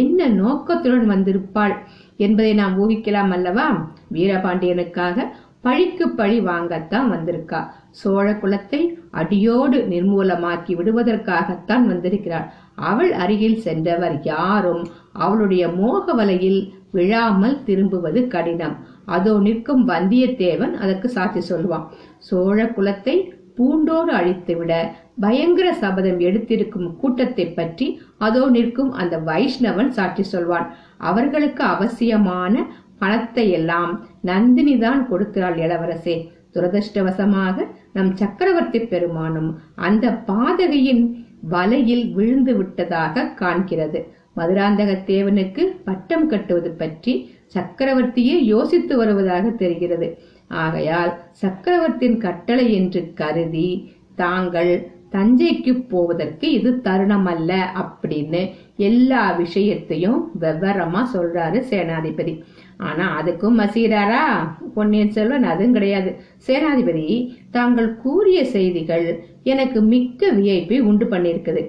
என்ன 0.00 0.26
நோக்கத்துடன் 0.40 1.06
வந்திருப்பாள் 1.10 1.74
என்பதை 2.16 2.52
நாம் 2.54 2.74
ஊகிக்கலாம் 2.82 3.32
அல்லவா? 3.36 3.66
வீரபாண்டியனுக்காக 4.12 5.26
பழிக்கு 5.60 6.06
பழி 6.08 6.38
வாங்கத்தான் 6.40 7.08
வந்திருக்கா. 7.14 7.60
சோழ 8.00 8.26
குலத்தை 8.32 8.80
அடியோடு 9.20 9.78
நிர்மூலமாக்கி 9.92 10.72
விடுவதற்காகத்தான் 10.80 11.84
வந்திருக்கிறாள். 11.90 12.46
அவள் 12.90 13.12
அருகில் 13.22 13.62
சென்றவர் 13.66 14.16
யாரும் 14.22 14.82
அவளுடைய 15.24 15.64
மோக 15.68 16.14
வலையில் 16.14 16.60
விழாமல் 16.90 17.56
திரும்புவது 17.64 18.20
கடினம். 18.34 18.76
அதோ 19.06 19.32
நிற்கும் 19.38 19.82
வந்தியத்தேவன் 19.88 20.74
அதற்கு 20.82 21.08
சாட்சி 21.08 21.40
சொல்வான். 21.40 21.86
சோழ 22.18 22.58
குலத்தை 22.76 23.16
பூண்டோடு 23.54 24.12
அழித்துவிட 24.12 24.72
பயங்கர 25.18 25.68
சபதம் 25.82 26.20
எடுத்திருக்கும் 26.28 26.88
கூட்டத்தை 27.00 27.46
பற்றி 27.48 27.86
அதோ 28.26 28.42
நிற்கும் 28.56 28.92
அந்த 28.92 29.14
வைஷ்ணவன் 29.28 29.90
சாட்சி 29.98 30.24
சொல்வான். 30.32 30.66
அவர்களுக்கு 31.08 31.62
அவசியமான 31.74 32.64
பணத்தை 32.98 33.44
எல்லாம் 33.58 33.92
நந்தினி 34.30 34.74
தான் 34.78 35.02
கொடுக்கிறாள் 35.10 35.58
இளவரசே. 35.64 36.16
துரதிருஷ்டவசமாக 36.54 37.56
நம் 37.96 38.10
சக்கரவர்த்தி 38.20 38.80
பெருமானும் 38.92 39.50
அந்த 39.86 40.04
பாதகையின் 40.28 41.04
வலையில் 41.54 42.04
விழுந்து 42.12 42.52
விட்டதாக 42.58 43.24
காண்கிறது. 43.40 44.00
மதுராந்தக 44.38 44.92
தேவனுக்கு 45.10 45.62
பட்டம் 45.88 46.26
கட்டுவது 46.26 46.70
பற்றி 46.80 47.12
சக்கரவர்த்தியே 47.54 48.36
யோசித்து 48.52 48.94
வருவதாக 49.00 49.50
தெரிகிறது. 49.62 50.08
ஆகையால் 50.62 51.12
சக்கரவர்த்தியின் 51.42 52.18
கட்டளை 52.24 52.66
என்று 52.78 53.00
கருதி 53.20 53.68
தாங்கள் 54.14 54.72
தஞ்சைக்கு 55.14 55.72
போவதற்கு 55.92 56.46
இது 56.58 56.70
தருணம் 56.86 57.28
அல்ல 57.32 57.50
அப்படின்னு 57.82 58.42
எல்லா 58.88 59.22
விஷயத்தையும் 59.42 60.20
விவரமா 60.40 61.02
சொல்றாரு 61.14 61.58
சேனாதிபதி. 61.70 62.34
ஆனா 62.88 63.04
அதுக்கும் 63.18 63.58
மசீராரா 63.60 64.22
பொன்னியின் 64.76 65.14
செல்வன் 65.16 65.46
அதுவும் 65.52 65.76
கிடையாது. 65.76 66.10
சேனாதிபதி 66.46 67.06
தாங்கள் 67.50 67.90
கூறிய 68.04 68.38
செய்திகள் 68.54 69.06
எனக்கு 69.52 69.80
மிக்க 69.92 70.30
வியப்பை 70.38 70.78
உண்டு 70.90 71.06
பண்ணியிருக்குது. 71.10 71.62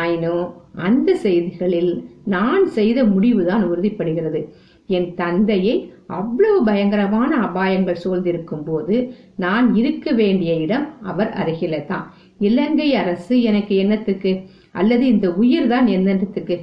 ஆயினும் 0.00 0.44
அந்த 0.86 1.10
செய்திகளில் 1.24 1.92
நான் 2.34 2.66
செய்த 2.78 2.98
முடிவுதான் 3.04 3.64
உறுதிப்படுகிறது. 3.70 4.40
என் 4.88 5.10
தந்தையை 5.14 5.74
அவ்வளவு 6.18 6.58
பயங்கரமான 6.64 7.32
அபாயங்கள் 7.46 8.00
சூழ்ந்திருக்கும் 8.04 8.64
போது 8.64 8.96
நான் 9.36 9.66
இருக்க 9.80 10.06
வேண்டிய 10.20 10.52
இடம் 10.64 10.86
அவர் 11.10 11.30
அருகில 11.42 11.76
தான் 11.86 12.06
இலங்கை 12.48 12.88
அரசு 13.02 13.34
எனக்கு 13.50 13.74
என்னத்துக்கு? 13.82 14.32
அல்லது 14.80 15.04
இந்த 15.14 15.26
உயிர் 15.40 15.68
தான் 15.72 15.88
என்னத்துக்கு? 15.96 16.56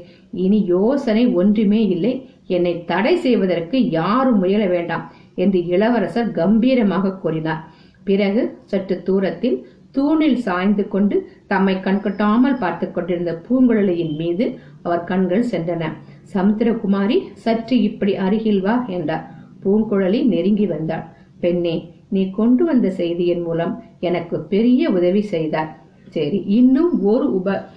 இனி 0.45 0.59
யோசனை 0.75 1.23
ஒன்றுமே 1.41 1.81
இல்லை. 1.95 2.13
என்னை 2.55 2.73
தடை 2.91 3.15
செய்வதற்கு 3.25 3.77
யாரும் 3.97 4.39
முயல 4.43 4.63
வேண்டாம் 4.75 5.03
என்று 5.43 5.59
இளவரசர் 5.73 6.31
கம்பீரமாக 6.39 7.17
கூறினார். 7.23 7.61
பிறகு 8.07 8.41
சற்று 8.71 8.95
தூரத்தில் 9.09 9.57
தூணில் 9.97 10.39
சாய்ந்து 10.45 10.83
கொண்டு 10.87 11.15
தம்மை 11.51 11.75
கண்கட்டாமல் 11.85 12.57
பார்த்து 12.63 12.87
கொண்டிருந்த 12.91 13.31
பூங்குழலியின் 13.45 14.15
மீது 14.21 14.45
அவர் 14.87 15.07
கண்கள் 15.11 15.45
சென்றன. 15.51 15.83
சமுத்திரகுமாரி 16.33 17.17
சற்று 17.43 17.75
இப்படி 17.89 18.13
அருகில் 18.25 18.61
வா 18.65 18.75
என்றார். 18.97 19.25
பூங்குழலி 19.63 20.19
நெருங்கி 20.33 20.67
வந்தாள். 20.73 21.05
பெண்ணே 21.43 21.75
நீ 22.09 22.29
கொண்டு 22.29 22.65
வந்த 22.65 22.89
செய்தியின் 22.89 23.41
மூலம் 23.41 23.83
எனக்கு 23.99 24.39
பெரிய 24.39 24.89
உதவி 24.89 25.21
செய்தார். 25.21 25.79
சரி 26.09 26.43
இன்னும் 26.47 27.03
ஒரு 27.03 27.35
உப 27.35 27.67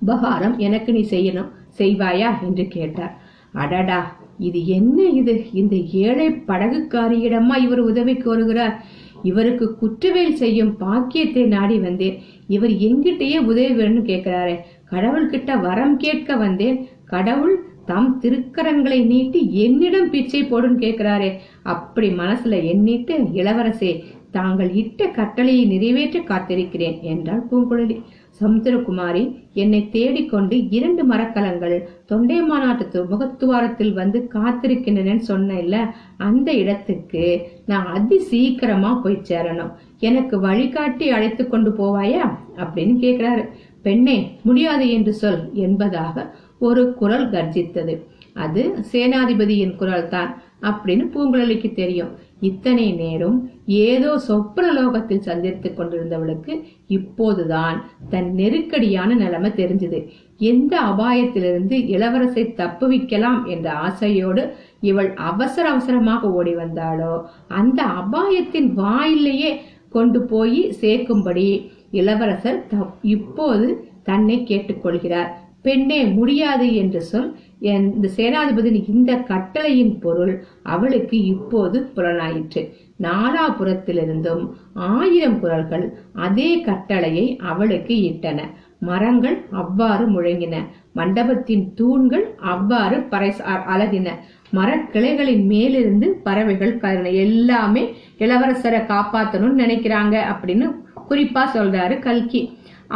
உபகாரம் 0.00 0.58
எனக்கு 0.58 0.92
நீ 0.92 1.06
செய்யணும் 1.10 1.50
செய்வாயா? 1.78 2.42
என்று 2.42 2.64
கேட்டார். 2.68 3.14
அடடா 3.52 4.16
இது 4.38 4.66
என்ன 4.66 5.02
இது? 5.02 5.44
இந்த 5.52 5.76
ஏழை 5.76 6.28
படகுக்காரியிடமா 6.30 7.56
இவர் 7.56 7.80
உதவி 7.80 8.12
கோருகிறார். 8.12 8.74
இவருக்கு 9.22 9.76
குற்றவேல் 9.82 10.32
செய்யும் 10.32 10.76
பாக்கியத்தை 10.76 11.44
நாடி 11.46 11.78
வந்தேன். 11.78 12.18
இவர் 12.46 12.70
எங்கிட்டயே 12.70 13.38
உதவி 13.44 13.70
வேணும்னு 13.74 14.04
கேட்கிறாரே. 14.10 14.56
கடவுள்கிட்ட 14.90 15.60
வரம் 15.60 15.96
கேட்க 15.96 16.36
வந்தேன். 16.36 16.88
கடவுள் 17.04 17.56
தம் 17.86 18.18
திருக்கரங்களை 18.22 19.06
நீட்டி 19.06 19.40
என்னிடம் 19.64 20.10
பிச்சை 20.10 20.42
போடுன்னு 20.42 20.82
கேட்கிறாரே 20.84 21.30
அப்படி 21.62 22.08
மனசுல 22.08 22.58
எண்ணிட்டு 22.72 23.14
இளவரசே 23.34 23.92
தாங்கள் 24.30 24.70
இட்ட 24.74 25.06
கட்டளையை 25.06 25.64
நிறைவேற்ற 25.64 26.20
காத்திருக்கிறேன் 26.20 27.00
என்றாள் 27.00 27.44
பூங்குழலி. 27.50 27.96
சமுத்திரகுமாரி 28.40 29.22
என்னை 29.52 29.78
தேடிக்கொண்டு 29.90 30.56
இரண்டு 30.70 31.02
மரக்கலங்கள் 31.04 31.76
தொண்டை 32.06 32.40
மாநாட்டு 32.40 33.06
முகத்துவாரத்தில் 33.10 33.92
வந்து 33.92 34.18
காத்திருக்கின்றன 34.34 35.16
சொன்ன 35.28 35.94
அந்த 36.16 36.48
இடத்துக்கு 36.52 37.24
நான் 37.66 37.86
அதி 37.86 38.18
சீக்கிரமா 38.18 38.90
போய் 38.94 39.24
சேரணும். 39.28 39.72
எனக்கு 39.98 40.40
வழிகாட்டி 40.40 41.08
அழைத்து 41.10 41.48
கொண்டு 41.48 41.70
போவாயா? 41.70 42.26
அப்படின்னு 42.56 42.94
கேக்குறாரு. 43.04 43.44
பெண்ணே 43.82 44.16
முடியாது 44.42 44.86
என்று 44.90 45.12
சொல் 45.12 45.42
என்பதாக 45.54 46.34
ஒரு 46.58 46.94
குரல் 46.94 47.30
கர்ஜித்தது. 47.30 48.02
அது 48.34 48.74
சேனாதிபதியின் 48.92 49.76
குரல் 49.76 50.08
தான் 50.08 50.42
அப்படின்னு 50.62 51.10
பூங்குழலிக்கு 51.14 51.74
தெரியும். 51.74 52.08
இத்தனை 52.40 52.92
நேரம் 52.92 53.50
ஏதோ 53.66 54.18
சொப்பன 54.18 54.72
லோகத்தில் 54.72 55.20
சந்தித்துக் 55.20 55.80
கொண்டிருந்தவளுக்கு 55.80 56.62
இப்போதுதான் 56.86 57.84
தன் 58.08 58.34
நெருக்கடியான 58.34 59.14
நிலைமை 59.14 59.50
தெரிஞ்சது. 59.50 60.08
எந்த 60.38 60.80
அபாயத்திலிருந்து 60.80 61.88
இளவரசை 61.88 62.52
தப்புவிக்கலாம் 62.54 63.46
என்ற 63.46 63.72
ஆசையோடு 63.72 64.52
இவள் 64.80 65.14
அவசர 65.14 65.70
அவசரமாக 65.70 66.32
ஓடி 66.32 66.54
வந்தாளோ 66.54 67.22
அந்த 67.48 67.82
அபாயத்தின் 67.82 68.78
வாயிலேயே 68.78 69.56
கொண்டு 69.90 70.22
போய் 70.22 70.74
சேர்க்கும்படி 70.80 71.70
இளவரசர் 71.90 72.66
தப்- 72.70 72.92
இப்போது 73.02 73.88
தன்னை 74.02 74.44
கேட்டுக்கொள்கிறார். 74.48 75.28
பெண்ணே 75.66 76.00
முடியாது 76.16 76.66
என்று 76.82 77.00
சொல். 77.10 77.30
என் 77.70 77.86
இந்த 77.94 78.08
சேனாதிபதியின் 78.16 78.88
இந்த 78.94 79.12
கட்டளையின் 79.30 79.94
பொருள் 80.02 80.34
அவளுக்கு 80.74 81.18
இப்போது 81.32 81.78
புலனாயிற்று. 81.94 82.62
நாலாபுறத்திலிருந்தும் 83.06 84.44
ஆயிரம் 84.90 85.38
குரல்கள் 85.42 85.86
அதே 86.26 86.50
கட்டளையை 86.68 87.26
அவளுக்கு 87.52 87.94
இட்டன. 88.10 88.40
மரங்கள் 88.88 89.36
அவ்வாறு 89.60 90.04
முழங்கின. 90.14 90.56
மண்டபத்தின் 90.98 91.64
தூண்கள் 91.78 92.26
அவ்வாறு 92.52 92.98
பறை 93.12 93.30
அலகின 93.74 94.08
மரக்கிளைகளின் 94.52 95.44
மேலிருந்து 95.52 96.08
பறவைகள் 96.26 96.78
கலரின 96.82 97.14
எல்லாமே 97.24 97.82
இளவரசரை 98.24 98.80
காப்பாற்றணும்னு 98.92 99.62
நினைக்கிறாங்க 99.64 100.16
அப்படின்னு 100.32 100.68
குறிப்பா 101.10 101.42
சொல்றாரு 101.56 101.96
கல்கி. 102.06 102.42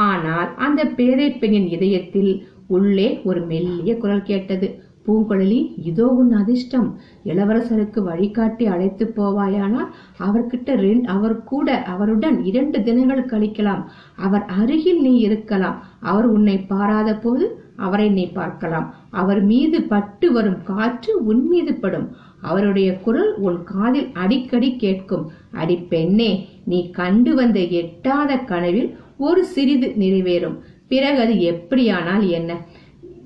ஆனால் 0.07 0.51
அந்த 0.67 0.81
பேரை 0.99 1.29
பெண்ணின் 1.33 1.69
இதயத்தில் 1.77 2.33
உள்ளே 2.77 3.09
ஒரு 3.31 3.41
மெல்லிய 3.51 3.93
குரல் 4.05 4.29
கேட்டது. 4.31 4.69
பூங்குழலி 5.07 5.59
இதோ 5.91 6.07
உன் 6.21 6.33
அதிர்ஷ்டம். 6.41 6.89
இளவரசருக்கு 7.31 8.01
வழிகாட்டி 8.09 8.65
அழைத்து 8.75 9.05
போவாயானால் 9.17 9.89
அவர்கிட்ட 10.27 10.75
ரெண்டு 10.85 11.09
அவர் 11.15 11.37
கூட 11.51 11.69
அவருடன் 11.93 12.37
இரண்டு 12.51 12.79
தினங்கள் 12.89 13.31
கழிக்கலாம். 13.33 13.83
அவர் 14.27 14.45
அருகில் 14.61 15.01
நீ 15.07 15.13
இருக்கலாம். 15.29 15.79
அவர் 16.13 16.29
உன்னை 16.35 16.57
பாராத 16.73 17.11
போது 17.25 17.47
அவரை 17.87 18.09
நீ 18.19 18.25
பார்க்கலாம். 18.39 18.87
அவர் 19.21 19.43
மீது 19.51 19.79
பட்டு 19.93 20.29
வரும் 20.33 20.59
காற்று 20.71 21.13
உன் 21.31 21.45
மீது 21.53 21.75
படும். 21.85 22.09
அவருடைய 22.49 22.91
குரல் 23.05 23.33
உன் 23.47 23.61
காதில் 23.73 24.11
அடிக்கடி 24.23 24.71
கேட்கும். 24.85 25.25
அடி 25.61 25.77
பெண்ணே 25.93 26.33
நீ 26.73 26.81
கண்டு 26.99 27.33
வந்த 27.41 27.61
எட்டாத 27.81 28.37
கனவில் 28.51 28.91
ஒரு 29.29 29.43
சிறிது 29.55 29.89
நிறைவேறும். 30.03 30.59
பிறகு 30.91 31.21
அது 31.21 31.35
எப்படியானால் 31.35 32.29
என்ன? 32.29 32.79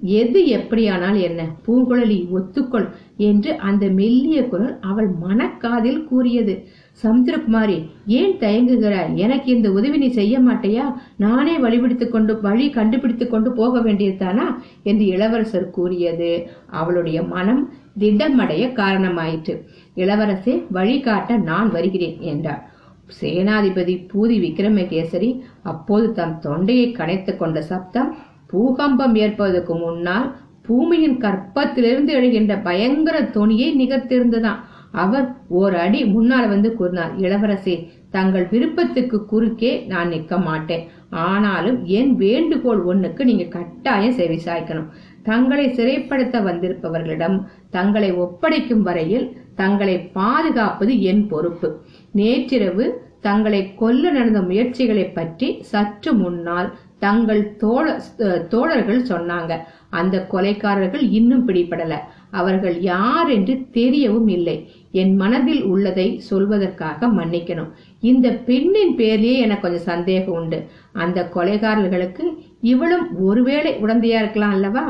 எது 0.02 0.46
எப்படியானால் 0.46 1.20
என்ன? 1.20 1.42
பூங்குழலி 1.66 2.28
ஒத்துக்கொள் 2.28 2.88
என்று 3.16 3.56
அந்த 3.58 3.86
மெல்லிய 3.86 4.48
குரல் 4.48 4.80
அவள் 4.80 5.10
மனக்காதில் 5.28 6.04
கூறியது. 6.04 6.54
சமுத்திரகுமாரி 7.02 7.88
ஏன் 8.06 8.34
தயங்குகிறாய்? 8.38 9.14
எனக்கு 9.14 9.52
இந்த 9.52 9.70
உதவி 9.70 9.98
நீ 9.98 10.08
செய்ய 10.08 10.40
மாட்டையா? 10.40 10.94
நானே 11.16 11.58
வழிபிடித்துக் 11.58 12.08
கொண்டு 12.08 12.40
வழி 12.40 12.70
கண்டுபிடித்துக் 12.70 13.30
கொண்டு 13.30 13.52
போக 13.52 13.80
வேண்டியதுதானா? 13.80 14.46
என்று 14.82 15.06
இளவரசர் 15.06 15.70
கூறியது. 15.70 16.50
அவளுடைய 16.66 17.22
மனம் 17.22 17.72
திடமடைய 17.98 18.64
காரணமாயிற்று. 18.82 19.56
இளவரசே 19.96 20.64
வழிகாட்ட 20.70 21.36
நான் 21.36 21.70
வருகிறேன் 21.70 22.20
என்றார் 22.20 22.73
சேனாதிபதி 23.20 23.94
பூதி 24.12 24.36
விக்ரமகேசரி 24.38 25.30
அப்போது 25.62 26.12
தம் 26.12 26.38
தொண்டையை 26.38 26.92
கனைத்துக் 26.92 27.38
கொண்ட 27.38 27.62
சப்தம் 27.62 28.16
பூகம்பம் 28.46 29.14
ஏற்பதற்கு 29.14 29.74
முன்னால் 29.74 30.36
பூமியின் 30.62 31.18
கற்பத்திலிருந்து 31.18 32.12
எழுகின்ற 32.14 32.62
பயங்கர 32.62 33.20
தொனியை 33.20 33.68
நிகழ்த்திருந்ததாம் 33.80 34.62
அவர் 34.90 35.26
ஓர் 35.48 35.74
அடி 35.74 36.04
முன்னால் 36.04 36.48
வந்து 36.48 36.68
கூறினார் 36.74 37.14
இளவரசே 37.18 37.74
தங்கள் 38.10 38.46
விருப்பத்துக்கு 38.50 39.24
குறுக்கே 39.24 39.84
நான் 39.86 40.08
நிற்க 40.08 40.38
மாட்டேன். 40.38 40.84
ஆனாலும் 41.10 41.84
என் 41.84 42.12
வேண்டுகோள் 42.16 42.82
ஒன்றுக்கு 42.82 43.24
நீங்க 43.24 43.44
கட்டாயம் 43.44 44.12
செவி 44.12 44.38
சாய்க்கணும். 44.44 44.88
தங்களை 45.22 45.66
சிறைப்படுத்த 45.68 46.42
வந்திருப்பவர்களிடம் 46.42 47.36
தங்களை 47.70 48.12
ஒப்படைக்கும் 48.12 48.82
வரையில் 48.82 49.26
தங்களை 49.54 49.96
பாதுகாப்பது 50.18 50.92
என் 51.10 51.24
பொறுப்பு. 51.28 51.68
நேற்றிரவு 52.12 52.86
தங்களை 53.20 53.60
கொல்ல 53.74 54.10
நடந்த 54.10 54.40
முயற்சிகளை 54.40 55.04
பற்றி 55.12 55.48
சற்று 55.62 56.12
முன்னால் 56.14 56.68
தங்கள் 56.98 57.42
தோழ 57.60 57.84
தோழர்கள் 58.52 59.00
சொன்னாங்க. 59.02 59.52
அந்த 59.90 60.16
கொலைக்காரர்கள் 60.32 61.04
இன்னும் 61.10 61.48
பிடிபடல. 61.48 61.94
அவர்கள் 62.30 62.76
யார் 62.80 63.28
என்று 63.28 63.54
தெரியவும் 63.72 64.30
இல்லை. 64.36 64.56
என் 65.00 65.14
மனதில் 65.16 65.62
உள்ளதை 65.72 66.06
சொல்வதற்காக 66.30 67.08
மன்னிக்கணும். 67.18 67.70
இந்த 68.00 68.28
பெண்ணின் 68.48 68.94
பேர்லயே 68.96 69.36
எனக்கு 69.46 69.64
கொஞ்சம் 69.66 69.88
சந்தேகம் 69.92 70.34
உண்டு. 70.34 70.58
அந்த 70.92 71.28
கொலைகாரர்களுக்கு 71.34 72.24
இவளும் 72.72 73.06
ஒருவேளை 73.22 73.72
உடந்தையா 73.82 74.20
இருக்கலாம் 74.24 74.50
அல்லவா? 74.50 74.84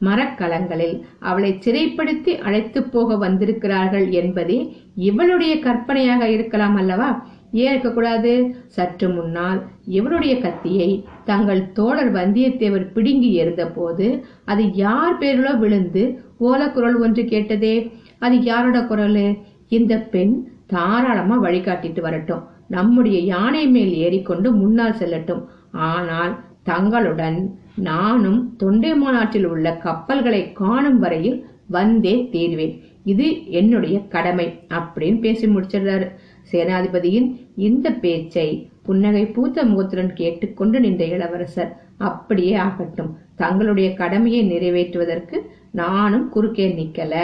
மரக்கலங்களில் 0.00 0.96
அவளை 1.20 1.50
சிறைப்படுத்தி 1.64 2.32
அழைத்து 2.38 2.82
போக 2.82 3.16
வந்திருக்கிறார்கள் 3.16 4.06
என்பதே 4.10 4.58
இவளுடைய 4.94 5.58
கற்பனையாக 5.58 6.28
இருக்கலாம் 6.28 6.76
அல்லவா? 6.76 7.10
ஏன் 7.52 7.70
இருக்கக்கூடாது? 7.70 8.32
சற்று 8.66 9.08
முன்னால் 9.08 9.60
இவருடைய 9.86 10.34
கத்தியை 10.40 11.04
தங்கள் 11.24 11.72
தோழர் 11.72 12.12
வந்தியத்தேவர் 12.12 12.92
பிடுங்கி 12.92 13.30
எறிந்த 13.34 13.66
போது 13.68 14.24
அது 14.44 14.64
யார் 14.74 15.18
பேரிலோ 15.18 15.58
விழுந்து 15.58 16.22
ஓலக்குரல் 16.40 16.98
ஒன்று 17.00 17.24
கேட்டதே. 17.24 17.92
அது 18.18 18.36
யாரோட 18.42 18.78
குரல்? 18.84 19.36
இந்த 19.68 19.94
பெண் 20.12 20.34
தாராளமா 20.66 21.42
வழிகாட்டிட்டு 21.42 22.00
வரட்டும். 22.00 22.44
நம்முடைய 22.68 23.18
யானை 23.18 23.66
மேல் 23.68 23.94
ஏறிக்கொண்டு 23.94 24.52
முன்னால் 24.52 24.98
செல்லட்டும். 24.98 25.42
ஆனால் 25.70 26.32
தங்களுடன் 26.62 27.38
நானும் 27.80 28.54
தொண்டை 28.56 28.94
மாநாட்டில் 28.94 29.46
உள்ள 29.46 29.76
கப்பல்களை 29.76 30.52
காணும் 30.52 30.98
வரையில் 30.98 31.46
வந்தே 31.66 32.28
தீர்வேன் 32.32 32.80
இது 33.04 33.50
என்னுடைய 33.50 34.00
கடமை 34.08 34.60
அப்படின்னு 34.68 35.20
பேசி 35.20 35.46
முடிச்சிடுறாரு. 35.46 36.06
சேனாதிபதியின் 36.52 37.40
இந்த 37.56 37.90
பேச்சை 37.92 38.70
புன்னகை 38.82 39.26
பூத்த 39.26 39.64
முகத்துடன் 39.64 40.14
கேட்டுக்கொண்டு 40.14 40.80
நின்ற 40.80 41.04
இளவரசர் 41.04 41.76
அப்படியே 41.98 42.54
ஆகட்டும். 42.54 43.18
தங்களுடைய 43.36 43.94
கடமையை 43.94 44.50
நிறைவேற்றுவதற்கு 44.50 45.38
நானும் 45.70 46.28
குறுக்கே 46.28 46.68
நிக்கல 46.68 47.14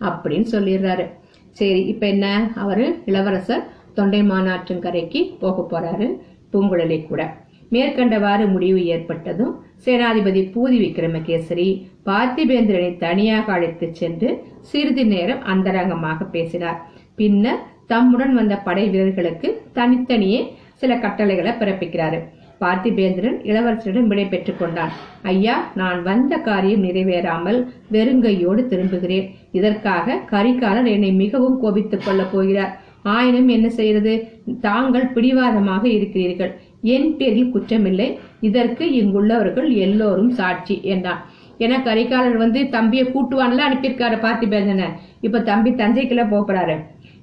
அப்படின்னு 0.00 0.46
சொல்லிடுறாரு. 0.52 1.06
சரி 1.50 1.80
இப்ப 1.80 2.06
என்ன? 2.06 2.52
அவரு 2.54 3.02
இளவரசர் 3.04 3.66
தொண்டை 3.94 4.22
மாநாட்டின் 4.22 4.80
கரைக்கு 4.80 5.36
போக 5.40 5.66
போறாரு 5.70 6.08
பூங்குழலி 6.52 7.06
கூட. 7.06 7.36
மேற்கண்டவாறு 7.70 8.50
முடிவு 8.50 8.84
ஏற்பட்டதும் 8.84 9.52
சேனாதிபதி 9.84 10.42
பூதி 10.54 10.78
விக்ரமகேசரி 10.84 11.68
பார்த்திபேந்திரனை 12.06 12.96
தனியாக 12.96 13.52
அழைத்துச் 13.52 13.94
சென்று 13.94 14.44
சிறிது 14.60 15.06
நேரம் 15.06 15.42
அந்தரங்கமாக 15.44 16.24
பேசினார். 16.24 16.78
பின்னர் 17.14 17.62
தம்முடன் 17.86 18.34
வந்த 18.34 18.56
படை 18.56 18.88
வீரர்களுக்கு 18.88 19.62
தனித்தனியே 19.72 20.40
சில 20.74 20.96
கட்டளைகளை 20.96 21.52
பிறப்பிக்கிறாரு. 21.52 22.18
பார்த்திபேந்திரன் 22.60 23.36
இளவரசரிடம் 23.50 24.06
விடை 24.06 24.24
பெற்றுக் 24.24 24.58
கொண்டான். 24.58 24.92
ஐயா 25.22 25.70
நான் 25.74 26.02
வந்த 26.02 26.36
காரியம் 26.36 26.84
நிறைவேறாமல் 26.84 27.66
வெறுங்கையோடு 27.92 28.62
திரும்புகிறேன். 28.66 29.26
இதற்காக 29.52 30.18
கரிகாலர் 30.30 30.88
என்னை 30.88 31.12
மிகவும் 31.12 31.60
கோபித்துக் 31.60 32.02
கொள்ளப் 32.04 32.32
போகிறார். 32.32 32.80
ஆயினும் 33.02 33.48
என்ன 33.48 33.68
செய்யறது 33.68 34.14
தாங்கள் 34.60 35.06
பிடிவாதமாக 35.06 35.88
இருக்கிறீர்கள். 35.88 36.52
என் 36.82 37.16
பேரில் 37.16 37.52
குற்றமில்லை. 37.54 38.08
இதற்கு 38.40 38.84
இங்குள்ளவர்கள் 39.00 39.68
எல்லோரும் 39.70 40.30
சாட்சி 40.30 40.80
என்றான். 40.82 41.22
ஏன்னா 41.58 41.76
கரிகாலர் 41.82 42.36
வந்து 42.36 42.68
தம்பியை 42.68 43.04
கூட்டுவான்ல 43.06 43.64
அனுப்பியிருக்காரு 43.68 44.16
பார்த்திபேந்தனை 44.24 44.88
இப்ப 45.20 45.40
தம்பி 45.40 45.70
தஞ்சைக்குள்ள 45.70 46.24
போகிறாரு 46.30 46.76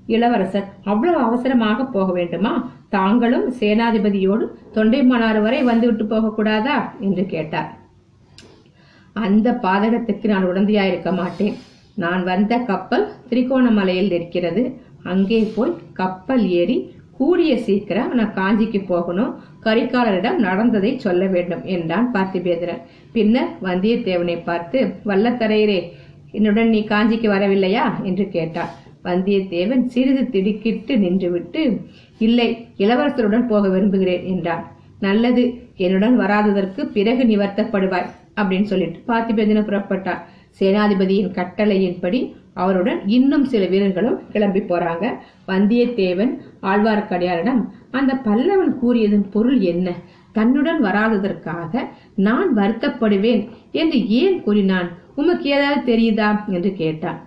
இளவரசர் 0.08 0.65
அவ்வளவு 0.84 1.18
அவசரமாக 1.18 1.86
போக 1.86 2.12
வேண்டுமா? 2.12 2.72
தாங்களும் 2.89 3.48
சேனாதிபதியோடு 3.60 4.46
தொண்டைமானார் 4.74 5.39
வரை 5.41 5.63
வந்துவிட்டு 5.63 6.04
போகக்கூடாதா 6.04 6.76
என்று 7.00 7.26
கேட்டார். 7.26 7.70
அந்த 9.13 9.48
பாதகத்துக்கு 9.63 10.26
நான் 10.26 10.48
உடந்தையாயிருக்க 10.48 11.12
மாட்டேன். 11.15 11.56
நான் 11.96 12.24
வந்த 12.24 12.58
கப்பல் 12.58 13.06
திரிகோணமலையில் 13.30 14.12
இருக்கிறது. 14.12 14.63
அங்கே 15.04 15.39
போய் 15.56 15.74
கப்பல் 15.94 16.48
ஏறி 16.50 16.78
கூடிய 17.17 17.51
சீக்கிரம் 17.58 18.13
நான் 18.13 18.34
காஞ்சிக்கு 18.36 18.80
போகணும். 18.88 19.32
கரிகாலரிடம் 19.63 20.39
நடந்ததை 20.47 20.91
சொல்ல 20.99 21.25
வேண்டும் 21.25 21.63
என்றான் 21.75 22.08
பார்த்திபேந்திரன். 22.13 22.82
பின்னர் 23.12 23.51
வந்தியத்தேவனை 23.63 24.38
பார்த்து 24.43 24.80
வல்லத்தரையரே 25.06 25.80
என்னுடன் 26.32 26.69
நீ 26.69 26.82
காஞ்சிக்கு 26.89 27.28
வரவில்லையா? 27.36 27.86
என்று 28.04 28.25
கேட்டான். 28.30 28.71
வந்தியத்தேவன் 29.04 29.84
சிறிது 29.86 30.23
திடுக்கிட்டு 30.30 30.93
நின்றுவிட்டு 30.95 31.63
இல்லை 32.17 32.47
இளவரசருடன் 32.78 33.47
போக 33.47 33.69
விரும்புகிறேன் 33.69 34.23
என்றான். 34.25 34.63
நல்லது 34.99 35.43
என்னுடன் 35.78 36.15
வராததற்கு 36.15 36.82
பிறகு 36.88 37.23
நிவர்த்தப்படுவாய் 37.23 38.10
அப்படின்னு 38.36 38.67
சொல்லிட்டு 38.71 38.99
பார்த்திபேந்திரன் 39.08 39.69
புறப்பட்டார் 39.69 40.23
சேனாதிபதியின் 40.60 41.32
கட்டளையின்படி 41.32 42.19
அவருடன் 42.56 43.00
இன்னும் 43.08 43.46
சில 43.46 43.65
வீரர்களும் 43.65 44.20
கிளம்பி 44.32 44.60
போறாங்க. 44.60 45.06
வந்தியத்தேவன் 45.48 46.34
ஆழ்வார்க்கடியாரிடம் 46.62 47.62
அந்த 47.91 48.12
பல்லவன் 48.24 48.74
கூறியதன் 48.82 49.26
பொருள் 49.30 49.60
என்ன? 49.60 49.88
தன்னுடன் 50.32 50.84
வராததற்காக 50.84 51.74
நான் 52.15 52.50
வருத்தப்படுவேன் 52.56 53.44
என்று 53.72 54.00
ஏன் 54.22 54.38
கூறினான்? 54.44 54.89
உமக்கு 55.15 55.50
ஏதாவது 55.50 55.82
தெரியுதா? 55.91 56.30
என்று 56.48 56.72
கேட்டான். 56.74 57.20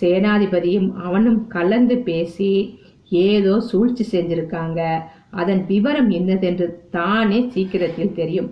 சேனாதிபதியும் 0.00 0.88
அவனும் 0.92 1.46
கலந்து 1.46 1.98
பேசி 1.98 2.78
ஏதோ 3.08 3.60
சூழ்ச்சி 3.60 4.04
செஞ்சிருக்காங்க. 4.12 4.80
அதன் 5.30 5.62
விவரம் 5.66 6.10
என்னதென்று 6.10 6.66
தானே 6.90 7.38
சீக்கிரத்தில் 7.48 8.14
தெரியும். 8.14 8.50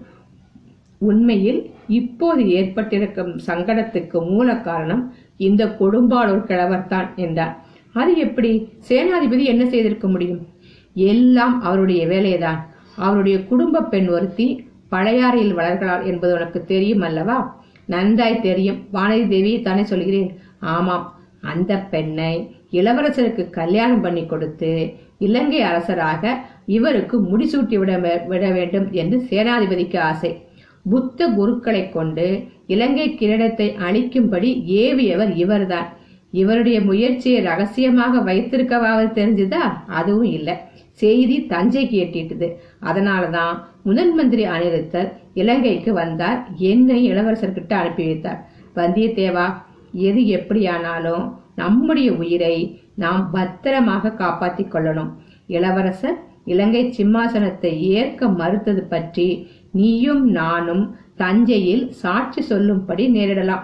உண்மையில் 0.98 1.60
இப்போது 1.88 2.42
ஏற்பட்டிருக்கும் 2.50 3.32
சங்கடத்துக்கு 3.46 4.18
மூல 4.28 4.56
காரணம் 4.56 5.02
இந்த 5.36 5.64
கொடும்பாளூர் 5.66 6.48
கிழவர்தான் 6.48 7.14
என்றார். 7.14 7.64
அது 7.92 8.16
எப்படி? 8.16 8.68
சேனாதிபதி 8.88 9.44
என்ன 9.44 9.66
செய்திருக்க 9.66 10.08
முடியும்? 10.08 10.46
எல்லாம் 10.94 11.62
அவருடைய 11.62 12.06
வேலைதான் 12.06 12.58
அவருடைய 12.96 13.44
குடும்ப 13.44 13.82
பெண் 13.82 14.08
ஒருத்தி 14.08 14.70
பழையாறையில் 14.90 15.56
வளர்கிறாள் 15.56 16.04
என்பது 16.04 16.34
உனக்கு 16.34 16.64
தெரியும் 16.64 17.00
அல்லவா? 17.00 17.60
நன்றாய் 17.86 18.40
தெரியும். 18.40 18.78
வானதி 18.92 19.28
தேவி 19.28 19.60
தானே 19.60 19.84
சொல்கிறேன். 19.84 20.38
ஆமாம் 20.60 21.14
அந்த 21.40 21.76
பெண்ணை 21.76 22.54
இளவரசருக்கு 22.70 23.50
கல்யாணம் 23.50 24.00
பண்ணி 24.00 24.26
கொடுத்து 24.26 24.92
இலங்கை 25.18 25.60
அரசராக 25.60 26.38
இவருக்கு 26.66 27.22
முடிசூட்டி 27.22 27.74
விட 27.74 28.22
விட 28.28 28.50
வேண்டும் 28.50 28.92
என்று 28.92 29.26
சேனாதிபதிக்கு 29.30 29.98
ஆசை. 29.98 30.46
புத்த 30.82 31.28
குருக்களை 31.28 31.90
கொண்டு 31.90 32.26
இலங்கை 32.66 33.16
கிரீடத்தை 33.20 33.66
அழிக்கும்படி 33.86 34.50
ஏவியவர் 34.66 35.36
இவர்தான். 35.36 35.88
இவருடைய 36.30 36.80
முயற்சியை 36.80 37.42
ரகசியமாக 37.42 38.32
வைத்திருக்கவாவது 38.32 39.08
தெரிஞ்சுதா? 39.18 39.62
அதுவும் 39.86 40.30
இல்லை. 40.38 40.54
செய்தி 40.90 41.46
தஞ்சைக்கு 41.48 41.96
எட்டிட்டது 42.04 42.48
அதனாலதான் 42.82 43.54
முதன் 43.82 44.14
மந்திரி 44.14 44.44
அனிருத்தர் 44.44 45.08
இலங்கைக்கு 45.34 45.92
வந்தார். 45.92 46.40
என்னை 46.56 47.10
இளவரசர்கிட்ட 47.10 47.72
அனுப்பி 47.72 48.04
வைத்தார். 48.04 48.40
வந்தியத்தேவா 48.76 49.46
எது 49.92 50.26
எப்படியானாலும் 50.26 51.24
நம்முடைய 51.54 52.12
உயிரை 52.12 52.56
நாம் 52.94 53.28
பத்திரமாக 53.32 54.10
காப்பாற்றிக் 54.10 54.74
கொள்ளணும். 54.74 55.10
இளவரசர் 55.46 56.18
இலங்கை 56.44 56.94
சிம்மாசனத்தை 56.96 57.80
ஏற்க 57.80 58.28
மறுத்தது 58.28 58.82
பற்றி 58.82 59.26
நீயும் 59.72 60.30
நானும் 60.30 60.96
தஞ்சையில் 61.16 61.90
சாட்சி 61.92 62.40
சொல்லும்படி 62.40 63.04
நேரிடலாம். 63.14 63.62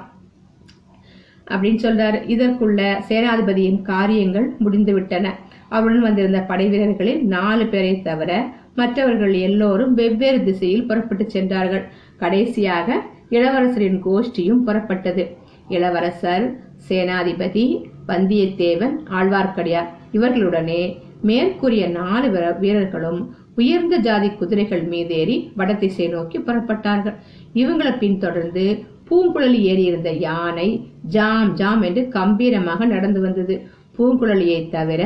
அப்படின்னு 1.51 1.83
சொல்றாரு. 1.85 2.18
இதற்குள்ள 2.35 2.81
சேனாதிபதியின் 3.09 3.83
காரியங்கள் 3.83 4.55
முடிந்துவிட்டன. 4.64 5.29
அவருடன் 5.68 6.03
வந்திருந்த 6.03 6.40
படை 6.40 6.68
வீரர்களில் 6.68 7.27
நாலு 7.27 7.66
பேரை 7.66 8.03
தவிர 8.03 8.53
மற்றவர்கள் 8.75 9.33
எல்லோரும் 9.33 9.94
வெவ்வேறு 9.94 10.44
திசையில் 10.44 10.87
புறப்பட்டு 10.87 11.31
சென்றார்கள். 11.31 11.85
கடைசியாக 12.16 13.03
இளவரசரின் 13.31 14.01
கோஷ்டியும் 14.03 14.62
புறப்பட்டது. 14.66 15.25
இளவரசர் 15.68 16.44
சேனாதிபதி 16.88 17.64
வந்தியத்தேவன் 18.09 18.94
ஆழ்வார்க்கடியார் 19.11 19.88
இவர்களுடனே 20.12 20.83
மேற்கூறிய 21.23 21.88
நாலு 21.88 22.57
வீரர்களும் 22.61 23.35
உயர்ந்த 23.59 23.94
ஜாதி 24.07 24.29
குதிரைகள் 24.40 24.85
மீதேறி 24.92 25.37
வடதிசை 25.59 26.07
நோக்கி 26.14 26.38
புறப்பட்டார்கள். 26.38 27.16
இவங்களை 27.61 27.92
பின்தொடர்ந்து 28.03 28.64
பூங்குழலி 29.09 29.61
ஏறியிருந்த 29.71 30.11
யானை 30.27 30.68
ஜாம் 31.14 31.53
ஜாம் 31.61 31.83
என்று 31.88 32.03
கம்பீரமாக 32.16 32.87
நடந்து 32.94 33.21
வந்தது. 33.27 33.55
பூங்குழலியை 33.97 34.61
தவிர 34.77 35.03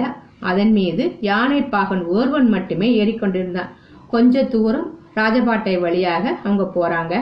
அதன் 0.51 0.73
மீது 0.79 1.05
யானை 1.29 1.61
பாகன் 1.75 2.03
ஒருவன் 2.17 2.49
மட்டுமே 2.55 2.89
ஏறிக்கொண்டிருந்தான். 3.03 3.71
கொஞ்ச 4.15 4.45
தூரம் 4.55 4.89
ராஜபாட்டை 5.19 5.75
வழியாக 5.85 6.25
அவங்க 6.45 6.65
போறாங்க. 6.77 7.15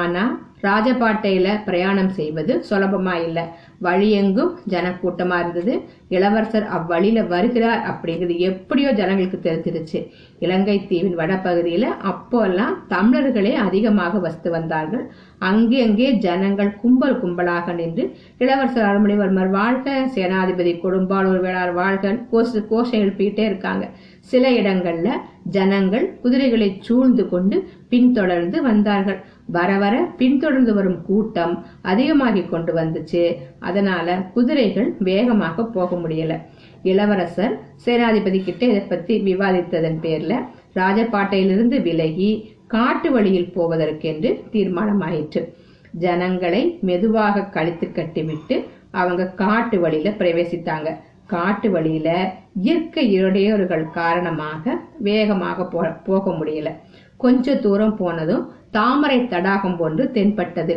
ஆனா 0.00 0.24
ராஜபாட்டையில 0.66 1.48
பிரயாணம் 1.66 2.12
செய்வது 2.18 2.52
சுலபமா 2.70 3.14
இல்லை 3.26 3.44
வழியெங்கும் 3.86 4.52
ஜனக்கூட்டமா 4.72 5.36
இருந்தது. 5.42 5.74
இளவரசர் 6.16 6.66
அவ்வழியில 6.76 7.18
வருகிறார் 7.32 7.82
அப்படிங்கிறது 7.90 8.36
எப்படியோ 8.50 8.90
ஜனங்களுக்கு 9.00 9.38
தெரிஞ்சிருச்சு 9.46 9.98
இலங்கை 10.44 10.76
தீவின் 10.90 11.18
வடபகுதியில 11.20 11.86
அப்போல்லாம் 12.10 12.74
தமிழர்களே 12.94 13.54
அதிகமாக 13.66 14.18
வசித்து 14.18 14.50
வந்தார்கள். 14.50 15.04
அங்கே 15.50 15.78
அங்கே 15.86 16.10
ஜனங்கள் 16.26 16.70
கும்பல் 16.82 17.18
கும்பலாக 17.22 17.74
நின்று 17.80 18.04
இளவரசர் 18.44 18.88
அருள்மொழிவர்மர் 18.90 19.52
வாழ்க 19.58 19.96
சேனாதிபதி 20.16 20.74
கொடும்பாளூர் 20.84 21.42
வேளார் 21.46 21.74
வாழ்க 21.80 22.14
கோஷ 22.32 22.62
கோஷம் 22.72 23.02
எழுப்பிக்கிட்டே 23.02 23.44
இருக்காங்க. 23.50 23.86
சில 24.30 24.44
இடங்கள்ல 24.60 25.08
ஜனங்கள் 25.56 26.06
குதிரைகளை 26.22 26.68
சூழ்ந்து 26.86 27.24
கொண்டு 27.28 27.56
பின்தொடர்ந்து 27.92 28.58
வந்தார்கள். 28.62 29.20
வர 29.48 29.78
வர 29.78 30.12
பின்தொடர்ந்து 30.16 30.74
வரும் 30.74 31.02
கூட்டம் 31.02 31.66
அதிகமாகி 31.82 32.42
கொண்டு 32.42 32.74
வந்துச்சு. 32.74 33.36
அதனால 33.58 34.30
குதிரைகள் 34.34 34.94
வேகமாக 34.98 35.64
போக 35.64 35.96
முடியல. 35.96 36.40
இளவரசர் 36.82 37.60
சேனாதிபதி 37.86 38.42
கிட்ட 38.42 38.66
இதை 38.66 38.80
பத்தி 38.80 39.20
விவாதித்ததன் 39.20 39.98
பேர்ல 40.02 40.44
ராஜபாட்டையிலிருந்து 40.74 41.82
விலகி 41.82 42.56
காட்டு 42.66 43.12
வழியில் 43.12 43.52
போவதற்கென்று 43.54 44.40
தீர்மானமாயிற்று. 44.52 45.52
ஜனங்களை 45.92 46.78
மெதுவாக 46.80 47.44
கழித்து 47.44 47.92
கட்டிவிட்டு 47.92 48.64
அவங்க 48.90 49.26
காட்டு 49.26 49.80
வழியில 49.80 50.10
பிரவேசித்தாங்க. 50.10 50.96
காட்டு 51.26 51.70
வழியில 51.70 52.34
இயற்கை 52.54 53.22
இடையூறுகள் 53.22 53.90
காரணமாக 53.90 54.80
வேகமாக 54.98 55.62
போ- 55.62 56.04
போக 56.04 56.30
முடியல. 56.30 56.72
கொஞ்ச 57.18 57.56
தூரம் 57.56 57.96
போனதும் 57.96 58.44
தாமரை 58.70 59.18
தடாகம் 59.26 59.76
போன்று 59.76 60.04
தென்பட்டது. 60.10 60.74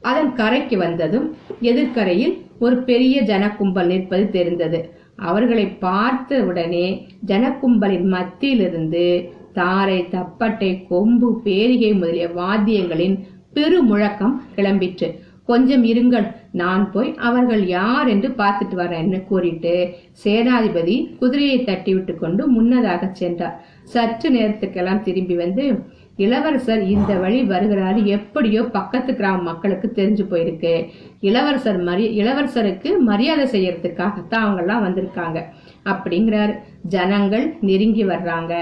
அதன் 0.00 0.32
கரைக்கு 0.34 0.76
வந்ததும் 0.78 1.26
எதிர்கரையில் 1.60 2.34
ஒரு 2.58 2.76
பெரிய 2.82 3.22
ஜனக்கும்பல் 3.22 3.90
நிற்பது 3.92 4.30
தெரிந்தது. 4.30 4.80
அவர்களை 5.16 5.66
பார்த்த 5.84 6.40
உடனே 6.44 6.86
ஜனக்கும்பலின் 7.26 8.06
மத்தியிலிருந்து 8.14 9.06
தாரை 9.52 9.98
தப்பட்டை 10.10 10.70
கொம்பு 10.88 11.40
பேரிகை 11.44 11.92
முதலிய 11.94 12.26
வாத்தியங்களின் 12.28 13.16
பெருமுழக்கம் 13.54 14.36
கிளம்பிற்று. 14.56 15.08
கொஞ்சம் 15.50 15.84
இருங்கள். 15.92 16.26
நான் 16.60 16.84
போய் 16.92 17.10
அவர்கள் 17.28 17.62
யார் 17.76 18.08
என்று 18.14 18.28
பார்த்துட்டு 18.40 18.76
வரேன்னு 18.82 19.18
கூறிட்டு 19.30 19.74
சேனாதிபதி 20.24 20.96
குதிரையை 21.20 21.58
தட்டி 21.68 21.92
விட்டு 21.94 22.14
கொண்டு 22.22 22.42
முன்னதாக 22.56 23.10
சென்றார். 23.20 23.56
சற்று 23.94 24.30
நேரத்துக்கெல்லாம் 24.36 25.04
திரும்பி 25.06 25.36
வந்து 25.44 25.64
இளவரசர் 26.24 26.80
இந்த 26.94 27.12
வழி 27.22 27.40
வருகிறாரு. 27.50 28.00
எப்படியோ 28.16 28.62
பக்கத்து 28.76 29.10
கிராம 29.18 29.44
மக்களுக்கு 29.48 29.88
தெரிஞ்சு 29.98 30.24
போயிருக்கு. 30.30 30.72
இளவரசர் 31.28 31.78
மரி 31.88 32.04
இளவரசருக்கு 32.20 32.90
மரியாதை 33.10 33.46
செய்யறதுக்காகத்தான் 33.54 34.44
அவங்க 34.46 34.62
எல்லாம் 34.64 34.84
வந்திருக்காங்க 34.86 35.38
அப்படிங்கிறார். 35.92 36.52
ஜனங்கள் 36.94 37.46
நெருங்கி 37.68 38.04
வர்றாங்க. 38.12 38.54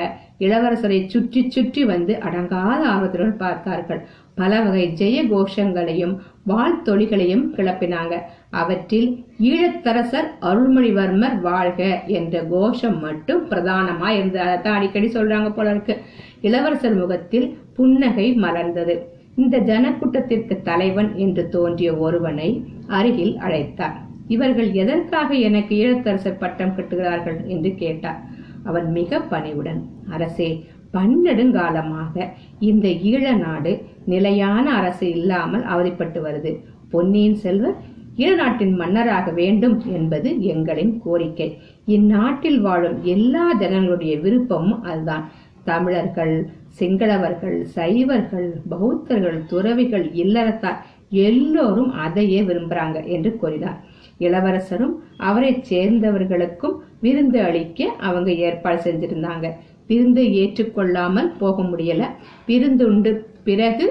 இளவரசரை 0.47 0.99
சுற்றி 1.13 1.41
சுற்றி 1.55 1.83
வந்து 1.93 2.13
அடங்காத 2.27 2.81
ஆர்வத்துடன் 2.93 3.37
பார்த்தார்கள். 3.45 4.01
பல 4.41 4.53
வகை 4.65 4.87
ஜெய 5.01 5.19
கோஷங்களையும் 5.33 6.15
வாழ்த்தொழிகளையும் 6.49 7.45
கிளப்பினாங்க. 7.57 8.15
அவற்றில் 8.51 9.09
ஈழத்தரசர் 9.41 10.29
அருள்மொழிவர்மர் 10.41 11.41
வாழ்க 11.41 12.05
என்ற 12.19 12.43
கோஷம் 12.43 12.99
மட்டும் 13.01 13.43
பிரதானமா 13.51 14.09
இருந்தது. 14.09 14.45
அதைத்தான் 14.45 14.77
அடிக்கடி 14.77 15.09
சொல்றாங்க 15.09 15.51
போல 15.55 15.71
இருக்கு. 15.71 15.97
இளவரசர் 16.41 16.95
முகத்தில் 16.95 17.49
புன்னகை 17.73 18.27
மலர்ந்தது. 18.35 18.97
இந்த 19.37 19.57
ஜனக்கூட்டத்திற்கு 19.59 20.55
தலைவன் 20.63 21.11
என்று 21.17 21.49
தோன்றிய 21.49 21.91
ஒருவனை 21.97 22.49
அருகில் 22.87 23.35
அழைத்தார். 23.37 23.97
இவர்கள் 24.29 24.71
எதற்காக 24.73 25.35
எனக்கு 25.49 25.73
ஈழத்தரசர் 25.77 26.39
பட்டம் 26.39 26.77
கட்டுகிறார்கள் 26.77 27.47
என்று 27.47 27.75
கேட்டார். 27.75 28.21
அவன் 28.65 28.89
மிக 28.93 29.21
பணிவுடன் 29.21 29.83
அரசே 30.11 30.49
பன்னெடுங்காலமாக 30.93 32.15
இந்த 32.59 32.89
ஈழ 32.89 33.37
நாடு 33.37 33.73
நிலையான 34.07 34.67
அரசு 34.75 35.07
இல்லாமல் 35.11 35.65
அவதிப்பட்டு 35.65 36.21
வருது. 36.23 36.53
பொன்னியின் 36.91 37.39
செல்வர் 37.45 37.79
இரு 38.17 38.35
நாட்டின் 38.37 38.75
மன்னராக 38.75 39.31
வேண்டும் 39.31 39.83
என்பது 39.87 40.29
எங்களின் 40.53 40.93
கோரிக்கை. 41.05 41.49
இந்நாட்டில் 41.87 42.61
வாழும் 42.61 42.99
எல்லா 43.15 43.47
ஜனங்களுடைய 43.55 44.15
விருப்பமும் 44.19 44.83
அதுதான். 44.83 45.25
தமிழர்கள் 45.65 46.35
சிங்களவர்கள் 46.79 47.59
சைவர்கள் 47.77 48.49
பௌத்தர்கள் 48.69 49.39
துறவிகள் 49.47 50.07
இல்லறத்தார் 50.23 50.81
எல்லோரும் 51.11 51.91
அதையே 52.05 52.41
விரும்புறாங்க 52.43 52.99
என்று 53.07 53.37
கூறினார். 53.37 53.79
இளவரசரும் 54.19 54.95
அவரை 55.19 55.53
சேர்ந்தவர்களுக்கும் 55.71 56.77
விருந்து 57.01 57.39
அளிக்க 57.43 57.89
அவங்க 58.01 58.31
ஏற்பாடு 58.47 58.81
செஞ்சிருந்தாங்க. 58.83 59.47
விருந்து 59.87 60.23
ஏற்றுக்கொள்ளாமல் 60.43 61.33
போக 61.39 61.63
முடியல. 61.63 62.05
விருந்துண்டு 62.49 63.13
பிறகு 63.49 63.87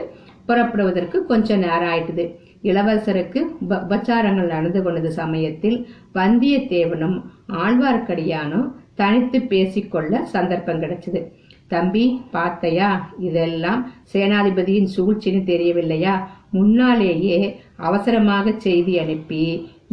புறப்படுவதற்கு 0.48 1.18
கொஞ்ச 1.30 1.56
நேரம் 1.64 1.92
ஆயிட்டது. 1.94 2.26
இளவரசருக்கு 2.70 3.40
உபச்சாரங்கள் 3.70 4.54
நடந்து 4.54 4.80
கொண்டது 4.84 5.10
சமயத்தில் 5.22 5.78
வந்தியத்தேவனும் 6.18 7.18
ஆழ்வார்க்கடியானும் 7.64 8.68
தனித்து 9.00 9.40
பேசிக்கொள்ள 9.52 10.22
சந்தர்ப்பம் 10.34 10.82
கிடைச்சது. 10.84 11.22
தம்பி 11.74 12.06
பார்த்தையா 12.34 12.90
இதெல்லாம் 13.28 13.82
சேனாதிபதியின் 14.14 14.92
சூழ்ச்சின்னு 14.96 15.44
தெரியவில்லையா? 15.52 16.16
முன்னாலேயே 16.58 17.40
அவசரமாக 17.88 18.54
செய்தி 18.66 18.94
அனுப்பி 19.04 19.44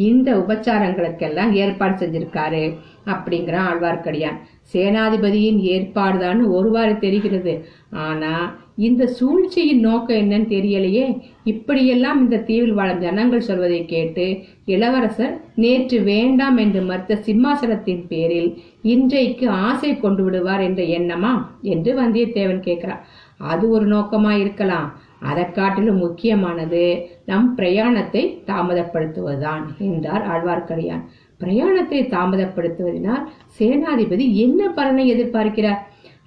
இந்த 0.08 0.28
உபச்சாரங்களுக்கெல்லாம் 0.42 1.50
ஏற்பாடு 1.62 1.94
செஞ்சிருக்காரு. 2.02 2.64
அப்படிங்கிறான் 3.06 3.68
ஆழ்வார்க்கடியான். 3.70 4.40
சேனாதிபதியின் 4.72 5.60
ஏற்பாடுதான் 5.74 6.40
ஒருவாறு 6.46 6.98
தெரிகிறது. 6.98 7.64
ஆனா 7.90 8.60
இந்த 8.76 9.06
சூழ்ச்சியின் 9.06 9.80
நோக்கம் 9.80 10.16
என்னன்னு 10.16 10.46
தெரியலையே. 10.54 11.22
இப்படியெல்லாம் 11.44 12.20
இந்த 12.22 12.36
தீவில் 12.36 12.72
வாழும் 12.72 13.00
ஜனங்கள் 13.00 13.40
சொல்வதை 13.40 13.84
கேட்டு 13.84 14.38
இளவரசர் 14.64 15.40
நேற்று 15.54 16.00
வேண்டாம் 16.00 16.56
என்று 16.56 16.80
மறுத்த 16.80 17.18
சிம்மாசனத்தின் 17.26 18.04
பேரில் 18.08 18.58
இன்றைக்கு 18.82 19.48
ஆசை 19.48 19.98
கொண்டு 19.98 20.24
விடுவார் 20.24 20.60
என்ற 20.60 20.82
எண்ணமா 20.82 21.32
என்று 21.62 22.02
வந்தியத்தேவன் 22.02 22.66
கேட்கிறான். 22.68 23.02
அது 23.36 23.70
ஒரு 23.70 23.86
நோக்கமா 23.86 24.38
இருக்கலாம். 24.38 24.88
அதை 25.18 25.50
காட்டிலும் 25.50 25.98
முக்கியமானது 25.98 27.08
நம் 27.26 27.54
பிரயாணத்தை 27.56 28.22
தாமதப்படுத்துவதுதான் 28.46 29.64
என்றார் 29.78 30.24
ஆழ்வார்க்கடியான். 30.32 31.04
பிரயாணத்தை 31.42 32.00
தாமதப்படுத்துவதனால் 32.10 33.24
சேனாதிபதி 33.58 34.26
என்ன 34.44 34.68
பலனை 34.76 35.04
எதிர்பார்க்கிறார்? 35.14 35.80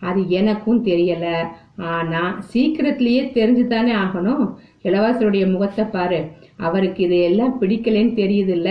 அது 0.10 0.21
எனக்கும் 0.39 0.82
தெரியல. 0.86 1.28
ஆனா 1.91 2.21
சீக்கிரத்திலேயே 2.51 3.21
தெரிஞ்சுதானே 3.38 3.93
ஆகணும். 4.04 4.45
இளவரசருடைய 4.88 5.45
முகத்தை 5.51 5.86
பாரு. 5.86 6.19
அவருக்கு 6.67 7.01
இதையெல்லாம் 7.04 7.54
பிடிக்கலன்னு 7.62 8.13
தெரியுதுல்ல. 8.21 8.69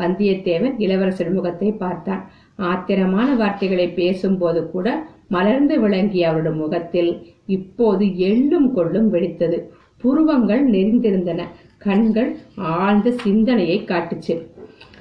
வந்தியத்தேவன் 0.00 0.76
இளவரசர் 0.84 1.32
முகத்தை 1.38 1.70
பார்த்தான். 1.82 2.22
ஆத்திரமான 2.68 3.28
வார்த்தைகளை 3.40 3.86
பேசும்போது 3.98 4.60
கூட 4.70 4.86
மலர்ந்து 5.34 5.74
விளங்கிய 5.80 6.28
அவருடைய 6.28 6.56
முகத்தில் 6.62 7.10
இப்போது 7.56 8.04
எள்ளும் 8.28 8.68
கொள்ளும் 8.76 9.08
வெடித்தது. 9.14 9.58
புருவங்கள் 10.02 10.62
நெறிந்திருந்தன 10.70 11.40
கண்கள் 11.86 12.30
ஆழ்ந்த 12.76 13.10
சிந்தனையை 13.24 13.78
காட்டுச்சு. 13.90 14.34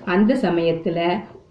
அந்த 0.09 0.33
சமயத்துல 0.41 0.99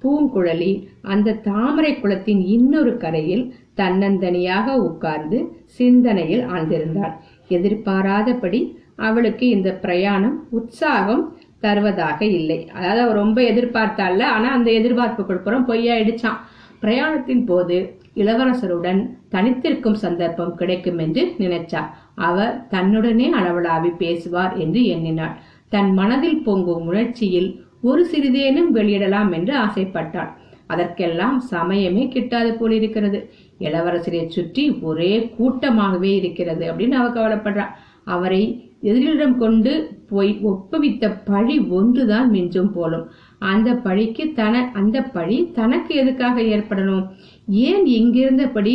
பூங்குழலி 0.03 0.73
அந்த 1.03 1.33
தாமரை 1.33 1.93
குளத்தின் 1.95 2.43
இன்னொரு 2.47 2.93
கரையில் 2.97 3.45
தன்னந்தனியாக 3.77 4.75
உட்கார்ந்து 4.79 5.39
சிந்தனையில் 5.79 6.45
ஆழ்ந்திருந்தாள். 6.47 7.15
எதிர்பாராதபடி 7.49 8.61
அவளுக்கு 8.97 9.49
இந்த 9.49 9.71
பிரயாணம் 9.85 10.37
உற்சாகம் 10.51 11.25
தருவதாக 11.61 12.21
இல்லை. 12.39 12.59
அதாவது 12.77 13.01
அவ 13.01 13.13
ரொம்ப 13.13 13.39
எதிர்பார்த்தாள் 13.43 14.23
ஆனா 14.35 14.49
அந்த 14.51 14.71
எதிர்பார்ப்பு 14.73 15.39
புறம் 15.47 15.69
பொய்யாயிடுச்சான் 15.69 16.41
பிரயாணத்தின் 16.81 17.45
போது 17.45 17.77
இளவரசருடன் 18.15 19.01
தனித்திருக்கும் 19.31 20.01
சந்தர்ப்பம் 20.05 20.55
கிடைக்கும் 20.55 20.99
என்று 20.99 21.23
நினைச்சா. 21.39 21.83
அவர் 22.15 22.55
தன்னுடனே 22.71 23.27
அளவலாவி 23.41 23.91
பேசுவார் 23.97 24.55
என்று 24.57 24.81
எண்ணினாள். 24.87 25.35
தன் 25.69 25.91
மனதில் 25.93 26.43
பொங்கும் 26.43 26.87
உணர்ச்சியில் 26.87 27.51
ஒரு 27.81 28.03
சிறிதேனும் 28.05 28.71
வெளியிடலாம் 28.75 29.33
என்று 29.33 29.55
ஆசைப்பட்டாள். 29.59 30.31
அதற்கெல்லாம் 30.67 31.43
சமயமே 31.51 32.05
கிட்டாது 32.15 32.51
போலிருக்கிறது 32.53 33.19
இளவரசரை 33.61 34.27
சுற்றி 34.27 34.65
ஒரே 34.81 35.13
கூட்டமாகவே 35.37 36.11
இருக்கிறது 36.15 36.65
அப்படின்னு 36.73 36.99
அவ 37.01 37.07
கவலைப்படுறா. 37.09 37.67
அவரை 38.05 38.43
எதிரிடம் 38.83 39.37
கொண்டு 39.37 39.73
போய் 40.09 40.39
ஒப்புவித்த 40.51 41.05
பழி 41.25 41.59
ஒன்றுதான் 41.59 42.29
மிஞ்சும் 42.31 42.71
போலும். 42.73 43.07
அந்த 43.39 43.75
பழிக்கு 43.87 44.33
தன 44.33 44.71
அந்த 44.73 45.03
பழி 45.03 45.39
தனக்கு 45.55 45.95
எதுக்காக 45.95 46.41
ஏற்படணும்? 46.55 47.05
ஏன் 47.47 47.85
இங்கிருந்தபடி 47.99 48.75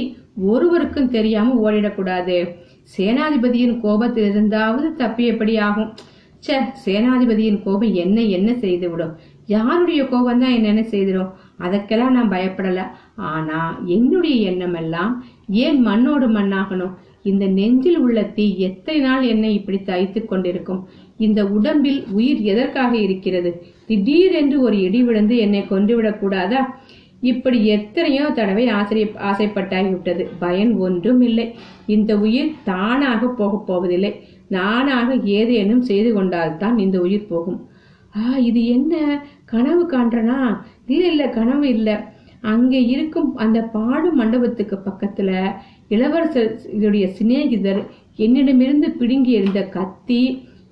ஒருவருக்கும் 0.52 1.10
தெரியாம 1.10 1.56
ஓடிடக்கூடாது? 1.66 2.38
சேனாதிபதியின் 2.98 3.80
கோபத்தில் 3.80 4.30
இருந்தாவது 4.34 4.90
தப்பியபடி 4.98 5.60
ஆகும் 5.60 5.92
ச்சே 6.48 6.56
சேனாதிபதியின் 6.86 7.64
கோபம் 7.64 7.94
என்ன 7.94 8.22
என்ன 8.22 8.54
செய்துவிடும்? 8.54 9.12
யாருடைய 9.46 10.08
கோபம் 10.08 10.40
தான் 10.40 10.52
என்னென்ன 10.52 10.82
செய்திடும்? 10.82 11.30
அதற்கெல்லாம் 11.58 12.12
நான் 12.12 12.30
பயப்படல. 12.30 12.82
ஆனா 13.16 13.80
என்னுடைய 13.86 14.36
எண்ணம் 14.36 14.74
எல்லாம் 14.74 15.26
ஏன் 15.50 15.88
மண்ணோடு 15.88 16.28
மண்ணாகணும்? 16.28 16.94
இந்த 17.24 17.46
நெஞ்சில் 17.48 17.98
உள்ள 17.98 18.24
தீ 18.24 18.58
எத்தனை 18.58 19.02
நாள் 19.02 19.24
என்னை 19.24 19.54
இப்படி 19.54 19.78
தைத்துக் 19.78 20.26
கொண்டிருக்கும்? 20.26 20.88
இந்த 21.18 21.46
உடம்பில் 21.48 22.04
உயிர் 22.12 22.42
எதற்காக 22.42 22.98
இருக்கிறது? 22.98 23.66
திடீரென்று 23.86 24.62
ஒரு 24.62 24.80
இடி 24.80 25.04
விழுந்து 25.04 25.38
என்னை 25.38 25.62
கொன்றுவிடக் 25.62 26.20
கூடாதா? 26.20 26.80
இப்படி 27.32 27.60
எத்தனையோ 27.76 28.24
தடவை 28.38 28.64
ஆசிரிய 28.78 29.06
ஆசைப்பட்டாகிவிட்டது 29.30 30.24
பயன் 30.40 30.72
ஒன்றும் 30.86 31.22
இல்லை. 31.22 31.46
இந்த 31.96 32.12
உயிர் 32.26 32.50
தானாக 32.64 33.22
போகப் 33.42 33.68
போவதில்லை. 33.68 34.12
நானாக 34.48 35.16
ஏதேனும் 35.40 35.84
செய்து 35.90 36.10
கொண்டால்தான் 36.14 36.78
இந்த 36.78 36.98
உயிர் 37.00 37.30
போகும். 37.30 37.60
ஆ 38.16 38.24
இது 38.50 38.62
என்ன? 38.78 38.94
கனவு 39.46 39.84
காண்றனா? 39.94 40.40
இது 40.94 41.06
இல்லை 41.12 41.28
கனவு 41.30 41.68
இல்லை. 41.76 41.96
அங்கே 42.54 42.80
இருக்கும் 42.94 43.30
அந்த 43.44 43.60
பாடு 43.76 44.08
மண்டபத்துக்கு 44.14 44.78
பக்கத்துல 44.88 45.30
இளவரசர் 45.96 46.50
இதோடைய 46.78 47.06
சிநேகிதர் 47.20 47.82
என்னிடமிருந்து 48.16 48.88
பிடுங்கி 49.00 49.32
இருந்த 49.32 49.62
கத்தி 49.78 50.24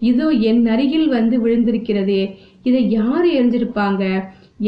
இதோ 0.10 0.28
என் 0.50 0.62
அருகில் 0.74 1.10
வந்து 1.18 1.36
விழுந்திருக்கிறதே. 1.46 2.22
இதை 2.68 2.82
யார் 2.92 3.26
எரிஞ்சிருப்பாங்க? 3.38 4.04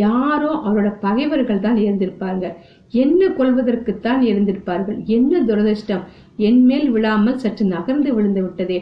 யாரோ 0.02 0.52
அவரோட 0.68 0.90
பகைவர்கள் 1.06 1.64
தான் 1.66 1.80
இருந்திருப்பாங்க. 1.86 2.46
என்ன 3.04 3.28
கொள்வதற்குத்தான் 3.40 4.22
இருந்திருப்பார்கள்? 4.30 4.98
என்ன 5.18 5.42
துரதிர்ஷ்டம்? 5.50 6.04
என் 6.48 6.62
மேல் 6.66 6.90
விழாமல் 6.92 7.42
சற்று 7.44 7.66
நகர்ந்து 7.66 8.12
விழுந்து 8.16 8.42
விட்டதே. 8.42 8.80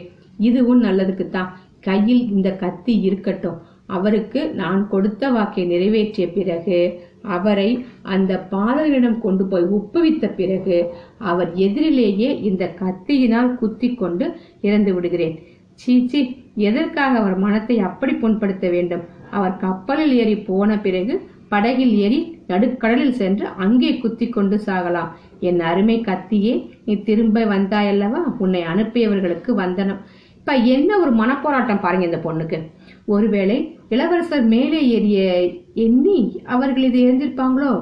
இதுவும் 0.48 0.82
நல்லதுக்குத்தான் 0.84 1.52
கையில் 1.80 2.22
இந்த 2.34 2.48
கத்தி 2.62 2.94
இருக்கட்டும். 3.08 3.60
அவருக்கு 3.96 4.40
நான் 4.60 4.82
கொடுத்த 4.88 5.30
வாக்கை 5.30 5.62
நிறைவேற்றிய 5.72 6.26
பிறகு 6.36 6.78
அவரை 7.36 7.70
அந்த 8.14 8.32
பாதகரிடம் 8.52 9.18
கொண்டு 9.24 9.44
போய் 9.46 9.66
ஒப்புவித்த 9.76 10.26
பிறகு 10.38 10.76
அவர் 11.30 11.50
எதிரிலேயே 11.66 12.30
இந்த 12.50 12.64
கத்தியினால் 12.80 13.50
குத்தி 13.60 13.88
கொண்டு 13.94 14.26
இறந்து 14.60 14.92
விடுகிறேன். 14.94 15.36
சீச்சி 15.82 16.20
எதற்காக 16.68 17.12
அவர் 17.18 17.36
மனத்தை 17.44 17.76
அப்படி 17.88 18.14
புண்படுத்த 18.14 18.66
வேண்டும்? 18.70 19.04
அவர் 19.36 19.54
கப்பலில் 19.64 20.14
ஏறி 20.22 20.36
போன 20.48 20.70
பிறகு 20.86 21.14
படகில் 21.52 21.94
ஏறி 22.04 22.18
நடுக்கடலில் 22.50 23.18
சென்று 23.20 23.46
அங்கே 23.64 23.90
குத்தி 24.02 24.26
கொண்டு 24.28 24.56
சாகலாம். 24.66 25.10
என் 25.48 25.60
அருமை 25.70 25.96
கத்தியே 26.08 26.54
நீ 26.86 26.94
திரும்ப 27.08 27.44
வந்தாயல்லவா? 27.54 28.20
உன்னை 28.44 28.62
அனுப்பியவர்களுக்கு 28.72 29.50
வந்தனம். 29.62 30.00
இப்ப 30.38 30.54
என்ன 30.74 30.90
ஒரு 31.02 31.12
மனப்போராட்டம் 31.20 31.82
பாருங்க 31.82 32.06
இந்த 32.08 32.20
பொண்ணுக்கு. 32.24 32.58
ஒருவேளை 33.14 33.58
இளவரசர் 33.94 34.46
மேலே 34.54 34.80
ஏறிய 34.96 35.18
எண்ணி 35.86 36.18
அவர்கள் 36.54 36.86
இதை 36.88 37.00
எரிஞ்சிருப்பாங்களோ 37.06 37.72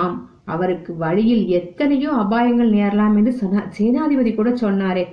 ஆம் 0.00 0.18
அவருக்கு 0.54 0.92
வழியில் 1.04 1.44
எத்தனையோ 1.58 2.10
அபாயங்கள் 2.22 2.70
நேரலாம் 2.78 3.16
என்று 3.18 3.32
சேனாதிபதி 3.78 4.30
கூட 4.34 4.50
சொன்னாரே. 4.64 5.04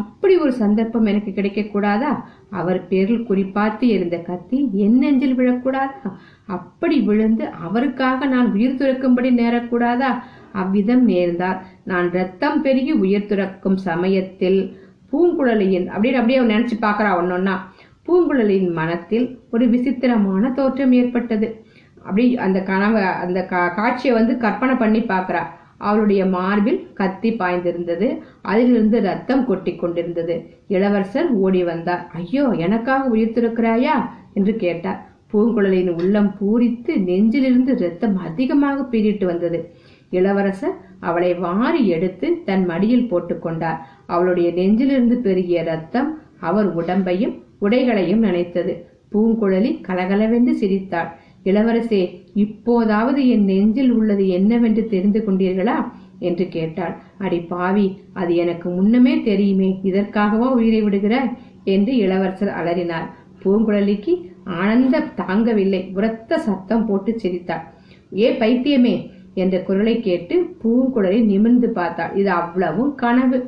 அப்படி 0.00 0.34
ஒரு 0.44 0.52
சந்தர்ப்பம் 0.60 1.08
எனக்கு 1.10 1.30
கிடைக்க 1.32 1.60
கூடாதா? 1.64 2.12
அவர் 2.54 2.88
பேரில் 2.88 3.26
குறிப்பாத்து 3.28 3.82
இருந்த 3.82 4.16
கத்தி 4.16 4.70
என் 4.72 4.98
நெஞ்சில் 4.98 5.38
விழக்கூடாதா? 5.38 6.12
அப்படி 6.46 7.00
விழுந்து 7.00 7.48
அவருக்காக 7.48 8.26
நான் 8.26 8.52
உயிர் 8.52 8.74
துறக்கும்படி 8.74 9.30
நேரக்கூடாதா? 9.34 10.22
அவ்விதம் 10.52 11.04
நேர்ந்தால் 11.04 11.60
நான் 11.84 12.10
ரத்தம் 12.10 12.62
பெருகி 12.62 12.92
உயிர் 12.92 13.26
துறக்கும் 13.26 13.76
சமயத்தில் 13.76 14.76
பூங்குழலியின் 15.12 15.86
அப்படின்னு 15.86 16.12
அப்படியே 16.12 16.36
அவன் 16.36 16.50
நினைச்சு 16.50 16.82
பாக்குறா 16.82 17.12
ஒன்னொன்னா 17.20 17.52
பூங்குழலியின் 18.06 18.72
மனத்தில் 18.72 19.38
ஒரு 19.50 19.68
விசித்திரமான 19.68 20.52
தோற்றம் 20.52 20.92
ஏற்பட்டது. 20.92 21.64
அப்படி 21.98 22.36
அந்த 22.36 22.62
கனவை 22.62 23.02
அந்த 23.02 23.46
கா- 23.50 23.74
காட்சியை 23.74 24.16
வந்து 24.16 24.36
கற்பனை 24.36 24.74
பண்ணி 24.74 24.98
பார்க்குறா. 24.98 25.42
அவளுடைய 25.88 26.22
மார்பில் 26.26 26.80
கத்தி 26.94 27.30
பாய்ந்திருந்தது. 27.32 28.08
அதிலிருந்து 28.42 28.98
ரத்தம் 29.00 29.44
கொட்டி 29.46 29.72
கொண்டிருந்தது. 29.74 30.36
இளவரசர் 30.68 31.28
ஓடி 31.44 31.62
வந்தார். 31.64 32.02
ஐயோ 32.14 32.44
எனக்காக 32.66 33.10
உயிர்த்திருக்கிறாயா? 33.16 33.96
என்று 34.32 34.54
கேட்டார். 34.56 35.00
பூங்குழலியின் 35.32 35.92
உள்ளம் 36.00 36.30
பூரித்து 36.38 36.92
நெஞ்சிலிருந்து 37.08 37.72
ரத்தம் 37.78 38.16
அதிகமாக 38.28 38.86
பீறிட்டு 38.90 39.24
வந்தது. 39.24 39.58
இளவரசர் 40.10 40.76
அவளை 41.00 41.30
வாரி 41.34 41.82
எடுத்து 41.88 42.28
தன் 42.44 42.64
மடியில் 42.64 43.08
போட்டுக்கொண்டார் 43.10 43.80
அவளுடைய 44.06 44.48
நெஞ்சிலிருந்து 44.52 45.16
பெருகிய 45.26 45.62
ரத்தம் 45.62 46.10
அவர் 46.40 46.68
உடம்பையும் 46.76 47.34
உடைகளையும் 47.60 48.22
நனைத்தது. 48.22 48.72
பூங்குழலி 49.12 49.70
கலகலவென்று 49.80 50.52
சிரித்தாள். 50.56 51.10
இளவரசே 51.44 52.02
இப்போதாவது 52.34 53.20
என் 53.28 53.44
நெஞ்சில் 53.44 53.92
உள்ளது 53.92 54.24
என்னவென்று 54.28 54.82
தெரிந்து 54.86 55.20
கொண்டீர்களா? 55.20 55.76
என்று 56.20 56.44
கேட்டாள். 56.48 56.94
அடி 57.18 57.40
பாவி 57.48 57.86
அது 58.12 58.32
எனக்கு 58.34 58.68
முன்னமே 58.70 59.14
தெரியுமே 59.22 59.70
இதற்காகவா 59.84 60.48
உயிரை 60.50 60.80
விடுகிற 60.82 61.14
என்று 61.66 61.92
இளவரசர் 61.96 62.52
அலறினார். 62.60 63.08
பூங்குழலிக்கு 63.42 64.12
ஆனந்தம் 64.60 65.10
தாங்கவில்லை. 65.20 65.82
உரத்த 65.94 66.38
சத்தம் 66.38 66.86
போட்டு 66.86 67.12
சிரித்தாள். 67.18 67.64
ஏ 68.18 68.28
பைத்தியமே! 68.40 68.94
என்ற 69.34 69.54
குரலை 69.60 69.94
கேட்டு 70.00 70.34
பூங்குழலி 70.62 71.20
நிமிர்ந்து 71.24 71.68
பார்த்தாள். 71.70 72.12
இது 72.16 72.30
அவ்வளவும் 72.32 72.92
கனவு. 72.94 73.38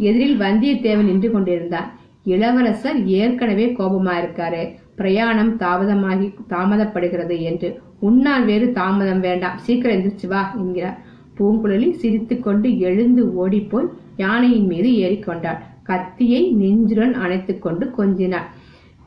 எதிரில் 0.00 0.40
வந்தியத்தேவன் 0.40 1.08
நின்று 1.10 1.28
கொண்டிருந்தான். 1.30 1.88
இளவரசர் 2.26 2.98
ஏற்கனவே 3.14 3.66
கோபமா 3.78 4.14
இருக்காரு 4.18 4.62
பிரயாணம் 4.96 5.52
தாமதமாகி 5.58 6.26
தாமதப்படுகிறது 6.48 7.36
என்று. 7.40 7.68
உன்னால் 8.00 8.44
வேறு 8.44 8.72
தாமதம் 8.72 9.20
வேண்டாம். 9.20 9.58
சீக்கிரம் 9.58 9.96
எந்திரிச்சு 9.96 10.26
வா 10.26 10.42
என்கிறார். 10.56 10.98
பூங்குழலி 11.38 11.90
சிரித்துக்கொண்டு 11.92 12.78
எழுந்து 12.78 13.22
ஓடிப்போய் 13.34 13.92
யானையின் 14.16 14.66
மீது 14.66 14.90
ஏறிக்கொண்டாள். 15.06 15.60
கத்தியை 15.82 16.42
நெஞ்சுடன் 16.52 17.14
அணைத்துக் 17.14 17.62
கொண்டு 17.62 17.84
கொஞ்சினாள். 17.98 18.48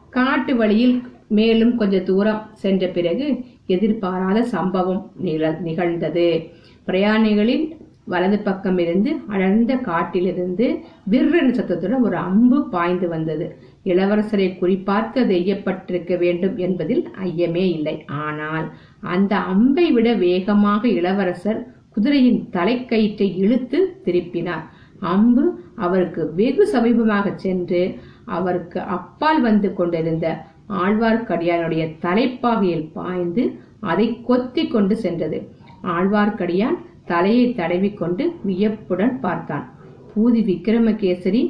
காட்டு 0.09 0.55
வழியில் 0.55 0.95
மேலும் 1.27 1.77
கொஞ்ச 1.77 1.99
தூரம் 1.99 2.41
சென்ற 2.53 2.87
பிறகு 2.87 3.25
எதிர்பாராத 3.67 4.43
சம்பவம் 4.43 5.11
நிகழ்ந்தது. 5.63 6.27
பிரயாணிகளின் 6.87 7.65
வலது 8.05 8.37
பக்கம் 8.39 8.77
இருந்து 8.77 9.11
அடர்ந்த 9.27 9.75
காட்டிலிருந்து 9.87 10.67
விர்ரன் 11.11 11.51
சத்தத்துடன் 11.51 12.01
ஒரு 12.01 12.17
அம்பு 12.17 12.69
பாய்ந்து 12.69 13.07
வந்தது. 13.07 13.47
இளவரசரை 13.91 14.47
குறிப்பார்த்து 14.61 15.17
அது 15.23 15.33
எய்யப்பட்டிருக்க 15.39 16.13
வேண்டும் 16.23 16.55
என்பதில் 16.65 17.03
ஐயமே 17.27 17.65
இல்லை. 17.77 17.95
ஆனால் 18.25 18.65
அந்த 19.15 19.33
அம்பை 19.53 19.87
விட 19.95 20.07
வேகமாக 20.25 20.83
இளவரசர் 20.99 21.61
குதிரையின் 21.95 22.41
தலைக்கயிற்றை 22.55 23.27
இழுத்து 23.43 23.79
திருப்பினார். 24.05 24.65
அம்பு 25.13 25.45
அவருக்கு 25.85 26.21
வெகு 26.39 26.65
சமீபமாக 26.73 27.33
சென்று 27.45 27.81
அவருக்கு 28.37 28.79
அப்பால் 28.97 29.41
வந்து 29.47 29.69
கொண்டிருந்த 29.79 30.27
ஆழ்வார்க்கடியானுடைய 30.83 31.83
தலைப்பாகையில் 32.05 32.87
பாய்ந்து 32.97 33.43
அதை 33.91 34.07
கொத்தி 34.29 34.63
கொண்டு 34.67 34.95
சென்றது. 35.03 35.39
ஆழ்வார்க்கடியான் 35.95 36.77
தலையை 37.11 37.45
தடவிக்கொண்டு 37.59 38.23
வியப்புடன் 38.47 39.15
பார்த்தான். 39.25 39.65
பூதி 40.11 40.41
விக்ரமகேசரி 40.49 41.41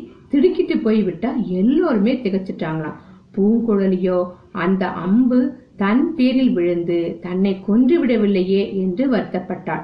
திடுக்கிட்டு 0.67 0.89
போய்விட்டா 0.89 1.33
எல்லோருமே 1.47 2.13
திகச்சிட்டாங்களாம். 2.13 2.93
பூங்குழலியோ 3.37 4.31
அந்த 4.51 4.87
அம்பு 4.87 5.53
தன் 5.75 6.15
பேரில் 6.15 6.51
விழுந்து 6.51 7.17
தன்னை 7.21 7.61
கொன்று 7.65 8.05
விடவில்லையே 8.05 8.73
என்று 8.73 9.09
வருத்தப்பட்டாள். 9.11 9.81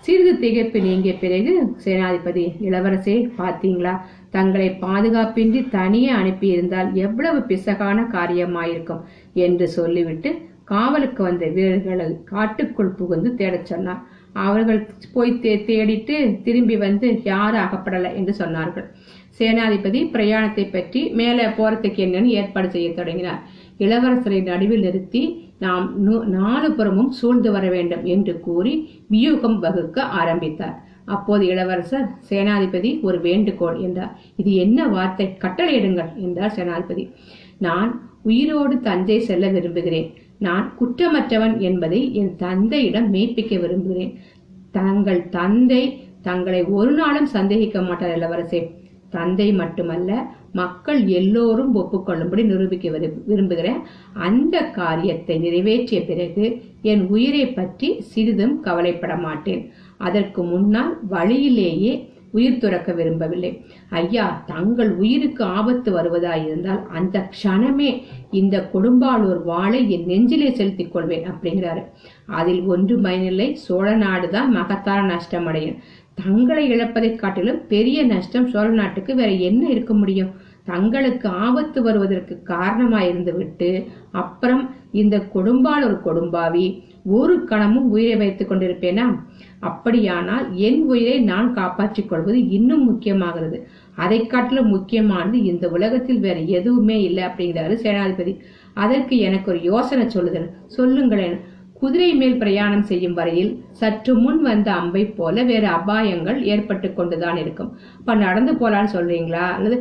சிறிது 0.00 0.48
திகைப்பு 0.48 0.82
நீங்கிய 0.82 1.14
பிறகு 1.14 1.76
சேனாதிபதி 1.84 2.52
இளவரசே 2.62 3.30
பார்த்தீங்களா? 3.38 4.00
தங்களை 4.30 4.68
பாதுகாப்பின்றி 4.68 5.68
தனியே 5.68 6.12
அனுப்பியிருந்தால் 6.12 6.92
எவ்வளவு 6.92 7.38
பிசகான 7.38 8.06
காரியமாயிருக்கும் 8.12 9.00
என்று 9.34 9.68
சொல்லிவிட்டு 9.68 10.38
காவலுக்கு 10.64 11.22
வந்த 11.22 11.46
வீரர்களை 11.46 12.16
காட்டுக்குள் 12.24 12.88
புகுந்து 12.88 13.34
தேடச் 13.38 13.66
சொன்னார். 13.66 14.02
அவர்கள் 14.32 14.88
போய் 15.12 15.32
தே- 15.32 15.64
தேடிட்டு 15.64 16.42
திரும்பி 16.42 16.76
வந்து 16.76 17.22
யாரும் 17.22 17.60
அகப்படலை 17.60 18.14
என்று 18.14 18.34
சொன்னார்கள். 18.38 18.84
சேனாதிபதி 19.38 20.00
பிரயாணத்தை 20.14 20.64
பற்றி 20.66 21.00
மேலே 21.20 21.44
போறதுக்கு 21.58 22.00
என்னன்னு 22.06 22.30
ஏற்பாடு 22.40 22.68
செய்ய 22.70 22.88
தொடங்கினார். 22.92 23.40
இளவரசரை 23.84 24.40
நடுவில் 24.50 24.84
நிறுத்தி 24.86 25.22
நாம் 25.58 25.86
நாலு 26.38 26.68
புறமும் 26.72 27.12
சூழ்ந்து 27.18 27.50
வர 27.52 27.66
வேண்டும் 27.68 28.04
என்று 28.14 28.34
கூறி 28.40 28.74
வியூகம் 29.12 29.58
வகுக்க 29.64 30.02
ஆரம்பித்தார். 30.20 30.76
அப்போது 31.14 31.44
இளவரசர் 31.46 32.06
சேனாதிபதி 32.30 32.90
ஒரு 33.06 33.18
வேண்டுகோள் 33.20 33.78
என்றார். 33.86 34.12
இது 34.36 34.50
என்ன 34.64 34.86
வார்த்தை? 34.94 35.26
கட்டளையிடுங்கள் 35.44 36.10
என்றார் 36.26 36.54
சேனாதிபதி. 36.58 37.04
நான் 37.66 37.90
உயிரோடு 38.22 38.74
தஞ்சை 38.80 39.18
செல்ல 39.20 39.48
விரும்புகிறேன். 39.48 40.08
நான் 40.38 40.64
குற்றமற்றவன் 40.78 41.56
என்பதை 41.68 42.00
என் 42.20 42.32
தந்தையிடம் 42.36 43.10
மெய்ப்பிக்க 43.14 43.58
விரும்புகிறேன். 43.64 44.14
தங்கள் 44.78 45.22
தந்தை 45.28 45.82
தங்களை 46.22 46.62
ஒரு 46.78 46.92
நாளும் 46.92 47.28
சந்தேகிக்க 47.36 47.78
மாட்டார் 47.82 48.16
இளவரசே. 48.18 48.62
தந்தை 49.16 49.48
மட்டுமல்ல 49.60 50.10
மக்கள் 50.60 51.00
எல்லோரும் 51.18 51.72
ஒப்புக்கொள்ளும்படி 51.80 52.42
நிரூபிக்க 52.50 52.88
விரும்புகிறேன். 53.30 53.80
அந்த 54.28 54.56
காரியத்தை 54.80 55.36
நிறைவேற்றிய 55.44 56.00
பிறகு 56.10 56.46
என் 56.92 57.04
உயிரை 57.14 57.44
பற்றி 57.58 57.90
சிறிதும் 58.12 58.56
கவலைப்பட 58.66 59.14
மாட்டேன். 59.26 59.62
அதற்கு 60.06 60.42
முன்னால் 60.52 60.92
வழியிலேயே 61.14 61.94
உயிர் 62.36 62.60
துறக்க 62.62 62.90
விரும்பவில்லை. 62.98 63.50
ஐயா 63.98 64.24
தங்கள் 64.46 64.88
உயிருக்கு 65.02 65.42
ஆபத்து 65.58 65.90
வருவதாயிருந்தால் 65.96 66.80
அந்த 66.98 67.16
க்ஷணமே 67.34 67.90
இந்த 68.40 68.56
கொடும்பாளூர் 68.72 69.42
வாளை 69.50 69.80
என் 69.96 70.08
நெஞ்சிலே 70.10 70.48
செலுத்திக் 70.58 70.92
கொள்வேன் 70.94 71.28
அப்படிங்கிறாரு. 71.32 71.82
அதில் 72.40 72.62
ஒன்று 72.74 72.96
பயனில்லை. 73.06 73.48
சோழ 73.66 73.86
நாடுதான் 74.04 74.50
மகத்தான 74.58 75.06
நஷ்டம் 75.12 75.46
அடையும் 75.50 75.78
தங்களை 76.14 76.70
இழப்பதைக் 76.70 77.18
காட்டிலும் 77.18 77.66
பெரிய 77.68 78.04
நஷ்டம் 78.04 78.48
சோழ 78.48 78.68
நாட்டுக்கு 78.68 79.14
வேற 79.14 79.30
என்ன 79.30 79.68
இருக்க 79.68 79.94
முடியும்? 79.94 80.30
தங்களுக்கு 80.64 81.28
ஆபத்து 81.28 81.82
வருவதற்கு 81.82 82.42
காரணமாயிருந்து 82.44 83.36
விட்டு 83.36 83.84
அப்புறம் 84.10 84.70
இந்த 84.92 85.26
கொடும்பாளூர் 85.34 86.00
கொடும்பாவி 86.04 86.82
ஒரு 87.04 87.44
கணமும் 87.44 87.90
உயிரை 87.90 88.16
வைத்துக் 88.16 88.50
கொண்டிருப்பேனா? 88.50 89.18
அப்படியானால் 89.60 90.54
என் 90.54 90.84
உயிரை 90.84 91.20
நான் 91.20 91.54
காப்பாற்றிக் 91.54 92.08
கொள்வது 92.08 92.48
இன்னும் 92.48 92.90
முக்கியமாகிறது. 92.90 93.62
அதை 93.96 94.26
காட்டிலும் 94.26 94.68
முக்கியமானது 94.68 95.42
இந்த 95.42 95.68
உலகத்தில் 95.68 96.20
வேற 96.20 96.40
எதுவுமே 96.40 97.02
இல்லை 97.02 97.24
அப்படிங்கிறாரு 97.24 97.78
சேனாதிபதி. 97.82 98.38
அதற்கு 98.74 99.18
எனக்கு 99.18 99.50
ஒரு 99.50 99.62
யோசனை 99.62 100.08
சொல்லுதல். 100.08 100.50
சொல்லுங்களேன். 100.66 101.40
குதிரை 101.80 102.08
மேல் 102.14 102.36
பிரயாணம் 102.40 102.84
செய்யும் 102.88 103.16
வரையில் 103.16 103.50
சற்று 103.78 104.12
முன் 104.14 104.38
வந்த 104.42 104.68
அம்பை 104.80 105.02
போல 105.16 105.42
வேறு 105.48 105.66
அபாயங்கள் 105.66 106.38
ஏற்பட்டு 106.52 106.88
கொண்டுதான் 106.92 107.36
இருக்கும். 107.36 107.70
இப்போ 107.98 108.12
நடந்து 108.14 108.52
போலான்னு 108.52 108.90
சொல்றீங்களா? 108.94 109.46
அல்லது 109.56 109.76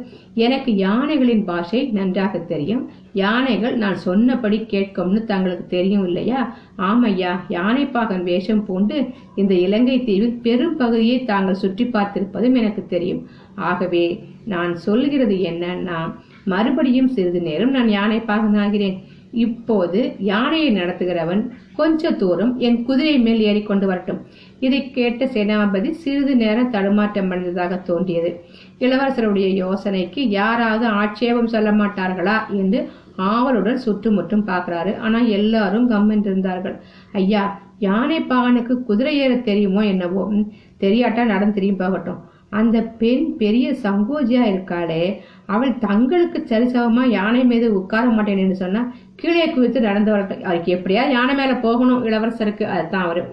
எனக்கு 0.45 0.71
யானைகளின் 0.75 1.43
பாஷை 1.49 1.81
நன்றாக 1.97 2.41
தெரியும். 2.53 2.83
யானைகள் 3.23 3.75
நான் 3.83 3.97
சொன்னபடி 4.07 4.59
கேட்கும்னு 4.73 5.21
தங்களுக்கு 5.31 5.65
தெரியும் 5.67 6.05
இல்லையா? 6.05 6.41
ஆமையா 6.89 7.33
யானைப்பாகன் 7.57 8.27
வேஷம் 8.31 8.65
பூண்டு 8.65 8.97
இந்த 9.35 9.53
இலங்கை 9.65 9.97
தீவில் 10.03 10.37
பெரும் 10.41 10.75
பகுதியை 10.75 11.17
தாங்கள் 11.31 11.61
சுற்றி 11.63 11.85
பார்த்திருப்பதும் 11.85 12.59
எனக்கு 12.63 12.85
தெரியும். 12.85 13.23
ஆகவே 13.69 14.05
நான் 14.45 14.71
சொல்கிறது 14.87 15.35
என்னன்னா 15.51 15.99
மறுபடியும் 16.45 17.13
சிறிது 17.15 17.41
நேரம் 17.41 17.75
நான் 17.77 17.89
யானைப்பாகன் 17.99 18.57
ஆகிறேன் 18.63 18.97
இப்போது 19.33 20.15
யானையை 20.19 20.75
நடத்துகிறவன் 20.75 21.51
கொஞ்ச 21.75 22.11
தூரம் 22.11 22.59
என் 22.59 22.83
குதிரை 22.83 23.19
மேல் 23.19 23.39
ஏறிக்கொண்டு 23.39 23.87
வரட்டும். 23.87 24.25
இதை 24.59 24.91
கேட்ட 24.91 25.25
சேனாபதி 25.25 25.91
சிறிது 25.91 26.35
நேரம் 26.35 26.69
தடுமாற்றம் 26.69 27.29
அடைந்ததாக 27.29 27.75
தோன்றியது. 27.75 28.45
இளவரசருடைய 28.79 29.47
யோசனைக்கு 29.63 30.29
யாராவது 30.29 30.85
ஆட்சேபம் 30.85 31.47
சொல்ல 31.47 31.71
மாட்டார்களா 31.71 32.47
என்று 32.49 32.89
ஆவலுடன் 33.15 33.77
சுற்றுமுற்றும் 33.77 34.47
பார்க்கிறாரு. 34.47 34.97
ஆனால் 34.97 35.27
எல்லாரும் 35.27 35.89
கம்மென்றிருந்தார்கள். 35.89 36.79
ஐயா 37.11 37.61
யானை 37.79 38.19
பாகனுக்கு 38.19 38.83
குதிரை 38.83 39.17
ஏற 39.17 39.35
தெரியுமோ 39.35 39.85
என்னவோ? 39.85 40.31
தெரியாட்டா 40.79 41.23
நடந்து 41.23 41.53
திரும்பி 41.53 41.83
போகட்டும். 41.83 42.32
அந்த 42.59 42.77
பெண் 43.01 43.25
பெரிய 43.41 43.67
சங்கோஜியா 43.83 44.43
இருக்காளே 44.51 45.03
அவள் 45.45 45.73
தங்களுக்கு 45.77 46.39
சரிசமமா 46.49 47.03
யானை 47.09 47.41
மீது 47.51 47.67
உட்கார 47.79 48.05
மாட்டேன்னு 48.09 48.61
சொன்னா 48.63 48.81
கீழே 49.15 49.45
குவித்து 49.49 49.79
நடந்து 49.81 50.11
வரட்டும். 50.11 50.43
அவருக்கு 50.43 50.71
எப்படியா 50.75 51.03
யானை 51.15 51.33
மேல 51.35 51.53
போகணும் 51.65 52.05
இளவரசருக்கு? 52.05 52.65
அதுதான் 52.75 53.05
அவரு. 53.05 53.23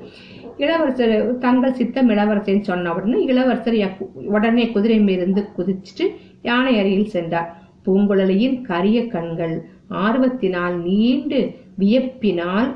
இளவரசர் 0.56 1.14
தங்கள் 1.38 1.78
சித்தம் 1.80 2.09
இளவரசன் 2.09 2.62
சொன்ன 2.62 2.92
உடனே 2.94 3.18
இளவரசர் 3.24 3.78
உடனே 4.37 4.64
குதிரை 4.74 4.98
மீது 5.00 5.44
குதிச்சுட்டு 5.58 6.06
யானை 6.42 6.73
அருகில் 6.81 7.14
சென்றார். 7.16 7.50
பூங்குழலியின் 7.87 8.58
கரிய 8.62 8.98
கண்கள் 9.06 9.54
ஆர்வத்தினால் 10.04 10.77
நீண்டு 10.88 11.40
வியப்பினால் 11.79 12.68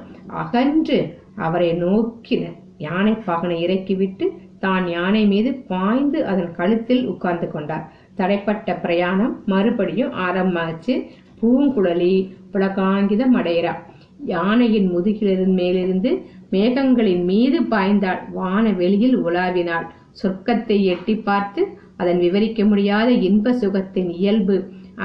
அகன்று 0.42 0.98
அவரை 1.46 1.70
நோக்கின. 1.82 2.42
யானை 2.78 3.12
பாகனை 3.26 3.56
இறக்கிவிட்டு 3.60 4.26
தான் 4.64 4.86
யானை 4.94 5.22
மீது 5.32 5.50
பாய்ந்து 5.72 6.18
அதன் 6.30 6.52
கழுத்தில் 6.58 7.02
உட்கார்ந்து 7.12 7.48
கொண்டார். 7.54 7.84
தடைப்பட்ட 8.18 8.76
பிரயாணம் 8.84 9.34
மறுபடியும் 9.52 10.12
ஆரம்பமாச்சு. 10.26 10.94
பூங்குழலி 11.40 12.14
புலகாங்கிதம் 12.52 13.34
அடைகிறார் 13.40 13.80
யானையின் 14.32 14.86
முதுகிலிருந்து 14.92 15.54
மேலிருந்து 15.60 16.10
மேகங்களின் 16.54 17.24
மீது 17.30 17.58
பாய்ந்தாள். 17.72 18.20
வான 18.38 18.64
வெளியில் 18.80 19.16
உலாவினாள். 19.26 19.86
சொர்க்கத்தை 20.20 20.78
எட்டி 20.92 21.14
பார்த்து 21.28 21.62
அதன் 22.00 22.20
விவரிக்க 22.24 22.60
முடியாத 22.70 23.08
இன்ப 23.28 23.52
சுகத்தின் 23.62 24.10
இயல்பு 24.20 24.56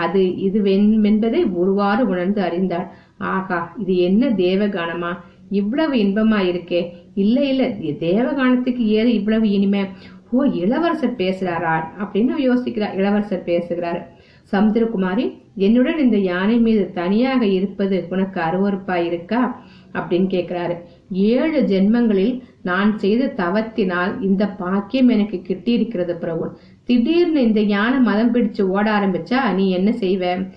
அது 0.04 0.22
இதுவென்பதை 0.48 1.42
ஒருவாறு 1.60 2.04
உணர்ந்து 2.12 2.40
அறிந்தாள். 2.48 2.88
ஆகா 3.34 3.60
இது 3.82 3.94
என்ன 4.08 4.24
தேவகானமா? 4.44 5.12
இவ்வளவு 5.50 5.96
இன்பமா 5.96 6.42
இருக்கே? 6.44 6.90
இல்ல 7.16 7.46
இல்ல. 7.46 7.68
தேவகானத்துக்கு 8.00 8.88
ஏது 8.88 9.14
இவ்வளவு 9.14 9.50
இனிமே? 9.50 9.86
ஓ 10.32 10.44
இளவரசர் 10.44 11.16
பேசுறாரா? 11.16 11.84
அப்படின்னு 12.00 12.34
யோசிக்கிறார் 12.38 12.94
இளவரசர் 12.94 13.44
பேசுகிறாரு. 13.46 14.02
சமுத்திரகுமாரி 14.52 15.34
என்னுடன் 15.56 15.98
இந்த 15.98 16.18
யானை 16.18 16.60
மீது 16.60 16.92
தனியாக 16.94 17.46
இருப்பது 17.46 18.08
உனக்கு 18.10 18.42
அருவறுப்பா 18.42 19.06
இருக்கா? 19.06 19.62
அப்படின்னு 19.94 20.28
கேக்குறாரு. 20.28 20.76
ஏழு 21.12 21.62
ஜென்மங்களில் 21.62 22.42
நான் 22.62 22.98
செய்த 22.98 23.34
தவத்தினால் 23.38 24.22
இந்த 24.22 24.48
பாக்கியம் 24.48 25.08
எனக்கு 25.08 25.42
கிட்டி 25.42 25.72
இருக்கிறது 25.72 26.16
பிரபு. 26.16 26.58
திடீர்னு 26.84 27.42
இந்த 27.42 27.62
யானை 27.62 28.00
மதம் 28.00 28.34
பிடிச்சு 28.34 28.62
ஓட 28.62 28.92
ஆரம்பிச்சா 28.92 29.54
நீ 29.54 29.70
என்ன 29.70 29.92
செய்வ? 30.00 30.52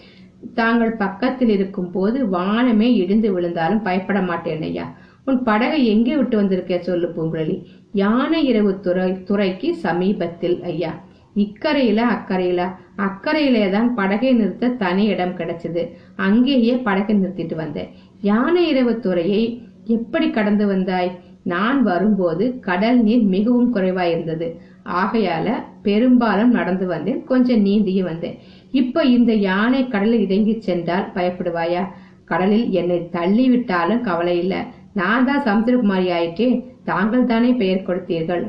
தாங்கள் 0.54 0.92
பக்கத்தில் 0.92 1.48
இருக்கும் 1.48 1.90
போது 1.90 2.26
வானமே 2.26 2.88
இடிந்து 2.94 3.32
விழுந்தாலும் 3.32 3.82
பயப்பட 3.82 4.20
மாட்டேன் 4.20 4.62
ஐயா. 4.62 4.94
உன் 5.24 5.42
படகை 5.42 5.86
எங்கே 5.86 6.16
விட்டு 6.16 6.36
வந்திருக்க 6.36 6.78
சொல்லு 6.78 7.12
பூங்குழலி. 7.16 7.64
யானை 7.92 8.44
இரவு 8.46 8.80
துறை 8.80 9.22
துறைக்கு 9.22 9.76
சமீபத்தில் 9.76 10.62
ஐயா. 10.62 10.92
இக்கரையில 11.36 12.00
அக்கறையில 12.16 12.62
அக்கறையிலே 12.96 13.70
தான் 13.70 13.94
படகை 13.94 14.32
நிறுத்த 14.32 14.68
தனி 14.68 15.04
இடம் 15.04 15.36
கிடைச்சது. 15.36 15.88
அங்கேயே 16.16 16.74
படகை 16.74 17.16
நிறுத்திட்டு 17.16 17.54
வந்தேன். 17.54 17.88
யானை 18.20 18.68
இரவு 18.68 19.00
துறையை 19.00 19.62
எப்படி 19.84 20.30
கடந்து 20.30 20.66
வந்தாய்? 20.66 21.12
நான் 21.44 21.82
வரும்போது 21.82 22.58
கடல் 22.60 23.02
நீர் 23.02 23.22
மிகவும் 23.22 23.74
குறைவாயிருந்தது. 23.74 24.58
ஆகையால 24.84 25.48
பெரும்பாலும் 25.82 26.50
நடந்து 26.50 26.86
வந்தேன். 26.86 27.24
கொஞ்சம் 27.24 27.64
நீந்தியும் 27.64 28.02
வந்தேன். 28.02 28.38
இப்ப 28.80 29.04
இந்த 29.16 29.32
யானை 29.48 29.80
கடலில் 29.88 30.24
இறங்கி 30.26 30.54
சென்றால் 30.60 31.08
பயப்படுவாயா? 31.14 31.82
கடலில் 32.30 32.66
என்னை 32.80 32.98
தள்ளி 33.16 33.46
விட்டாலும் 33.48 34.04
கவலை 34.08 34.36
இல்லை. 34.38 34.60
நான் 35.00 35.26
தான் 35.28 35.44
சமுத்திரகுமாரி 35.48 36.08
ஆயிற்றே 36.16 36.48
தாங்கள் 36.84 37.28
தானே 37.32 37.50
பெயர் 37.62 37.86
கொடுத்தீர்கள். 37.88 38.44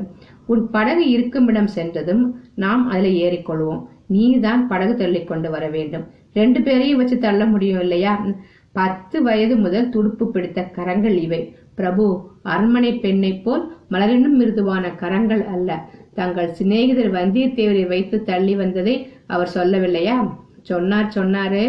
உன் 0.46 0.62
படகு 0.70 1.04
இருக்குமிடம் 1.10 1.70
சென்றதும் 1.76 2.22
நாம் 2.54 2.82
அதில் 2.94 3.18
ஏறிக்கொள்வோம் 3.26 3.82
நீ 4.06 4.24
தான் 4.46 4.62
படகு 4.70 4.94
தள்ளிக்கொண்டு 4.94 5.48
வர 5.50 5.64
வேண்டும். 5.68 6.04
ரெண்டு 6.32 6.60
பேரையும் 6.62 7.00
வச்சு 7.00 7.16
தள்ள 7.18 7.42
முடியும் 7.46 7.80
இல்லையா? 7.80 8.12
பத்து 8.72 9.16
வயது 9.22 9.54
முதல் 9.56 9.88
துடுப்பு 9.88 10.24
பிடித்த 10.30 10.62
கரங்கள் 10.78 11.16
இவை. 11.26 11.40
பிரபு 11.78 12.04
அரண்மனை 12.52 12.90
பெண்ணைப் 13.04 13.42
போல் 13.44 13.62
மலரினும் 13.92 14.36
மிருதுவான 14.40 14.84
கரங்கள் 15.02 15.42
அல்ல. 15.54 15.70
தங்கள் 16.18 16.54
சிநேகிதர் 16.58 17.12
வந்தியத்தேவரை 17.12 17.84
வைத்து 17.92 18.16
தள்ளி 18.30 18.54
வந்ததை 18.54 18.94
அவர் 19.26 19.54
சொல்லவில்லையா? 19.54 20.16
சொன்னார் 20.70 21.14
சொன்னாரு. 21.16 21.64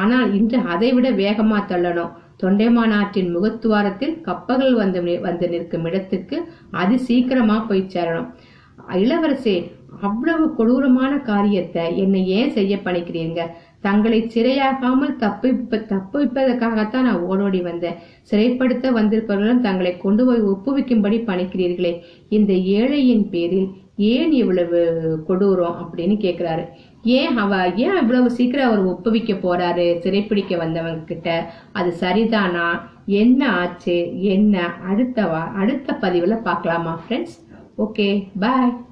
ஆனால் 0.00 0.28
இன்று 0.38 0.58
அதை 0.72 0.90
விட 0.96 1.08
வேகமா 1.22 1.58
தள்ளணும். 1.70 2.14
தொண்டைமான் 2.42 2.92
ஆற்றின் 2.98 3.30
முகத்துவாரத்தில் 3.36 4.14
கப்பல்கள் 4.26 4.74
வந்து 4.82 5.00
வந்து 5.26 5.46
நிற்கும் 5.54 5.86
இடத்துக்கு 5.90 6.36
அது 6.82 6.94
சீக்கிரமா 7.06 7.56
போய் 7.68 7.90
சேரணும். 7.94 8.28
இளவரசே 9.04 9.56
அவ்வளவு 10.06 10.44
கொடூரமான 10.58 11.12
காரியத்தை 11.30 11.84
என்னை 12.02 12.20
ஏன் 12.38 12.52
செய்ய 12.56 12.74
பணிக்கிறீங்க? 12.84 13.40
தங்களை 13.86 14.20
சிறையாகாமல் 14.34 15.14
தப்பிப்ப 15.22 15.80
தப்பிப்பதற்காகத்தான் 15.92 17.06
நான் 17.08 17.24
ஓடோடி 17.30 17.60
வந்தேன். 17.68 17.98
சிறைப்படுத்த 18.30 18.92
வந்திருப்பவர்களும் 18.98 19.64
தங்களை 19.66 19.92
கொண்டு 19.96 20.22
போய் 20.28 20.48
ஒப்புவிக்கும்படி 20.52 21.18
பணிக்கிறீர்களே. 21.30 21.92
இந்த 22.38 22.52
ஏழையின் 22.78 23.26
பேரில் 23.34 23.68
ஏன் 23.98 24.32
இவ்வளவு 24.32 24.80
கொடூரம் 25.28 25.76
அப்படின்னு 25.82 26.14
கேக்குறாரு. 26.26 26.64
ஏன் 27.02 27.36
அவ 27.36 27.68
ஏன் 27.76 27.96
இவ்வளவு 27.96 28.30
சீக்கிரம் 28.30 28.66
அவர் 28.66 28.86
ஒப்புவிக்க 28.86 29.34
போறாரு 29.34 29.86
சிறைப்பிடிக்க 29.98 30.56
வந்தவங்க 30.56 31.04
கிட்ட 31.04 31.50
அது 31.72 31.94
சரிதானா? 32.00 32.80
என்ன 33.06 33.50
ஆச்சு? 33.52 34.22
என்ன? 34.22 34.74
அடுத்தவா? 34.90 35.52
அடுத்த 35.52 35.98
பதிவுல 36.00 36.42
பார்க்கலாமா 36.42 37.00
ஃப்ரெண்ட்ஸ் 37.08 37.36
ஓகே 37.78 38.28
பாய் 38.40 38.86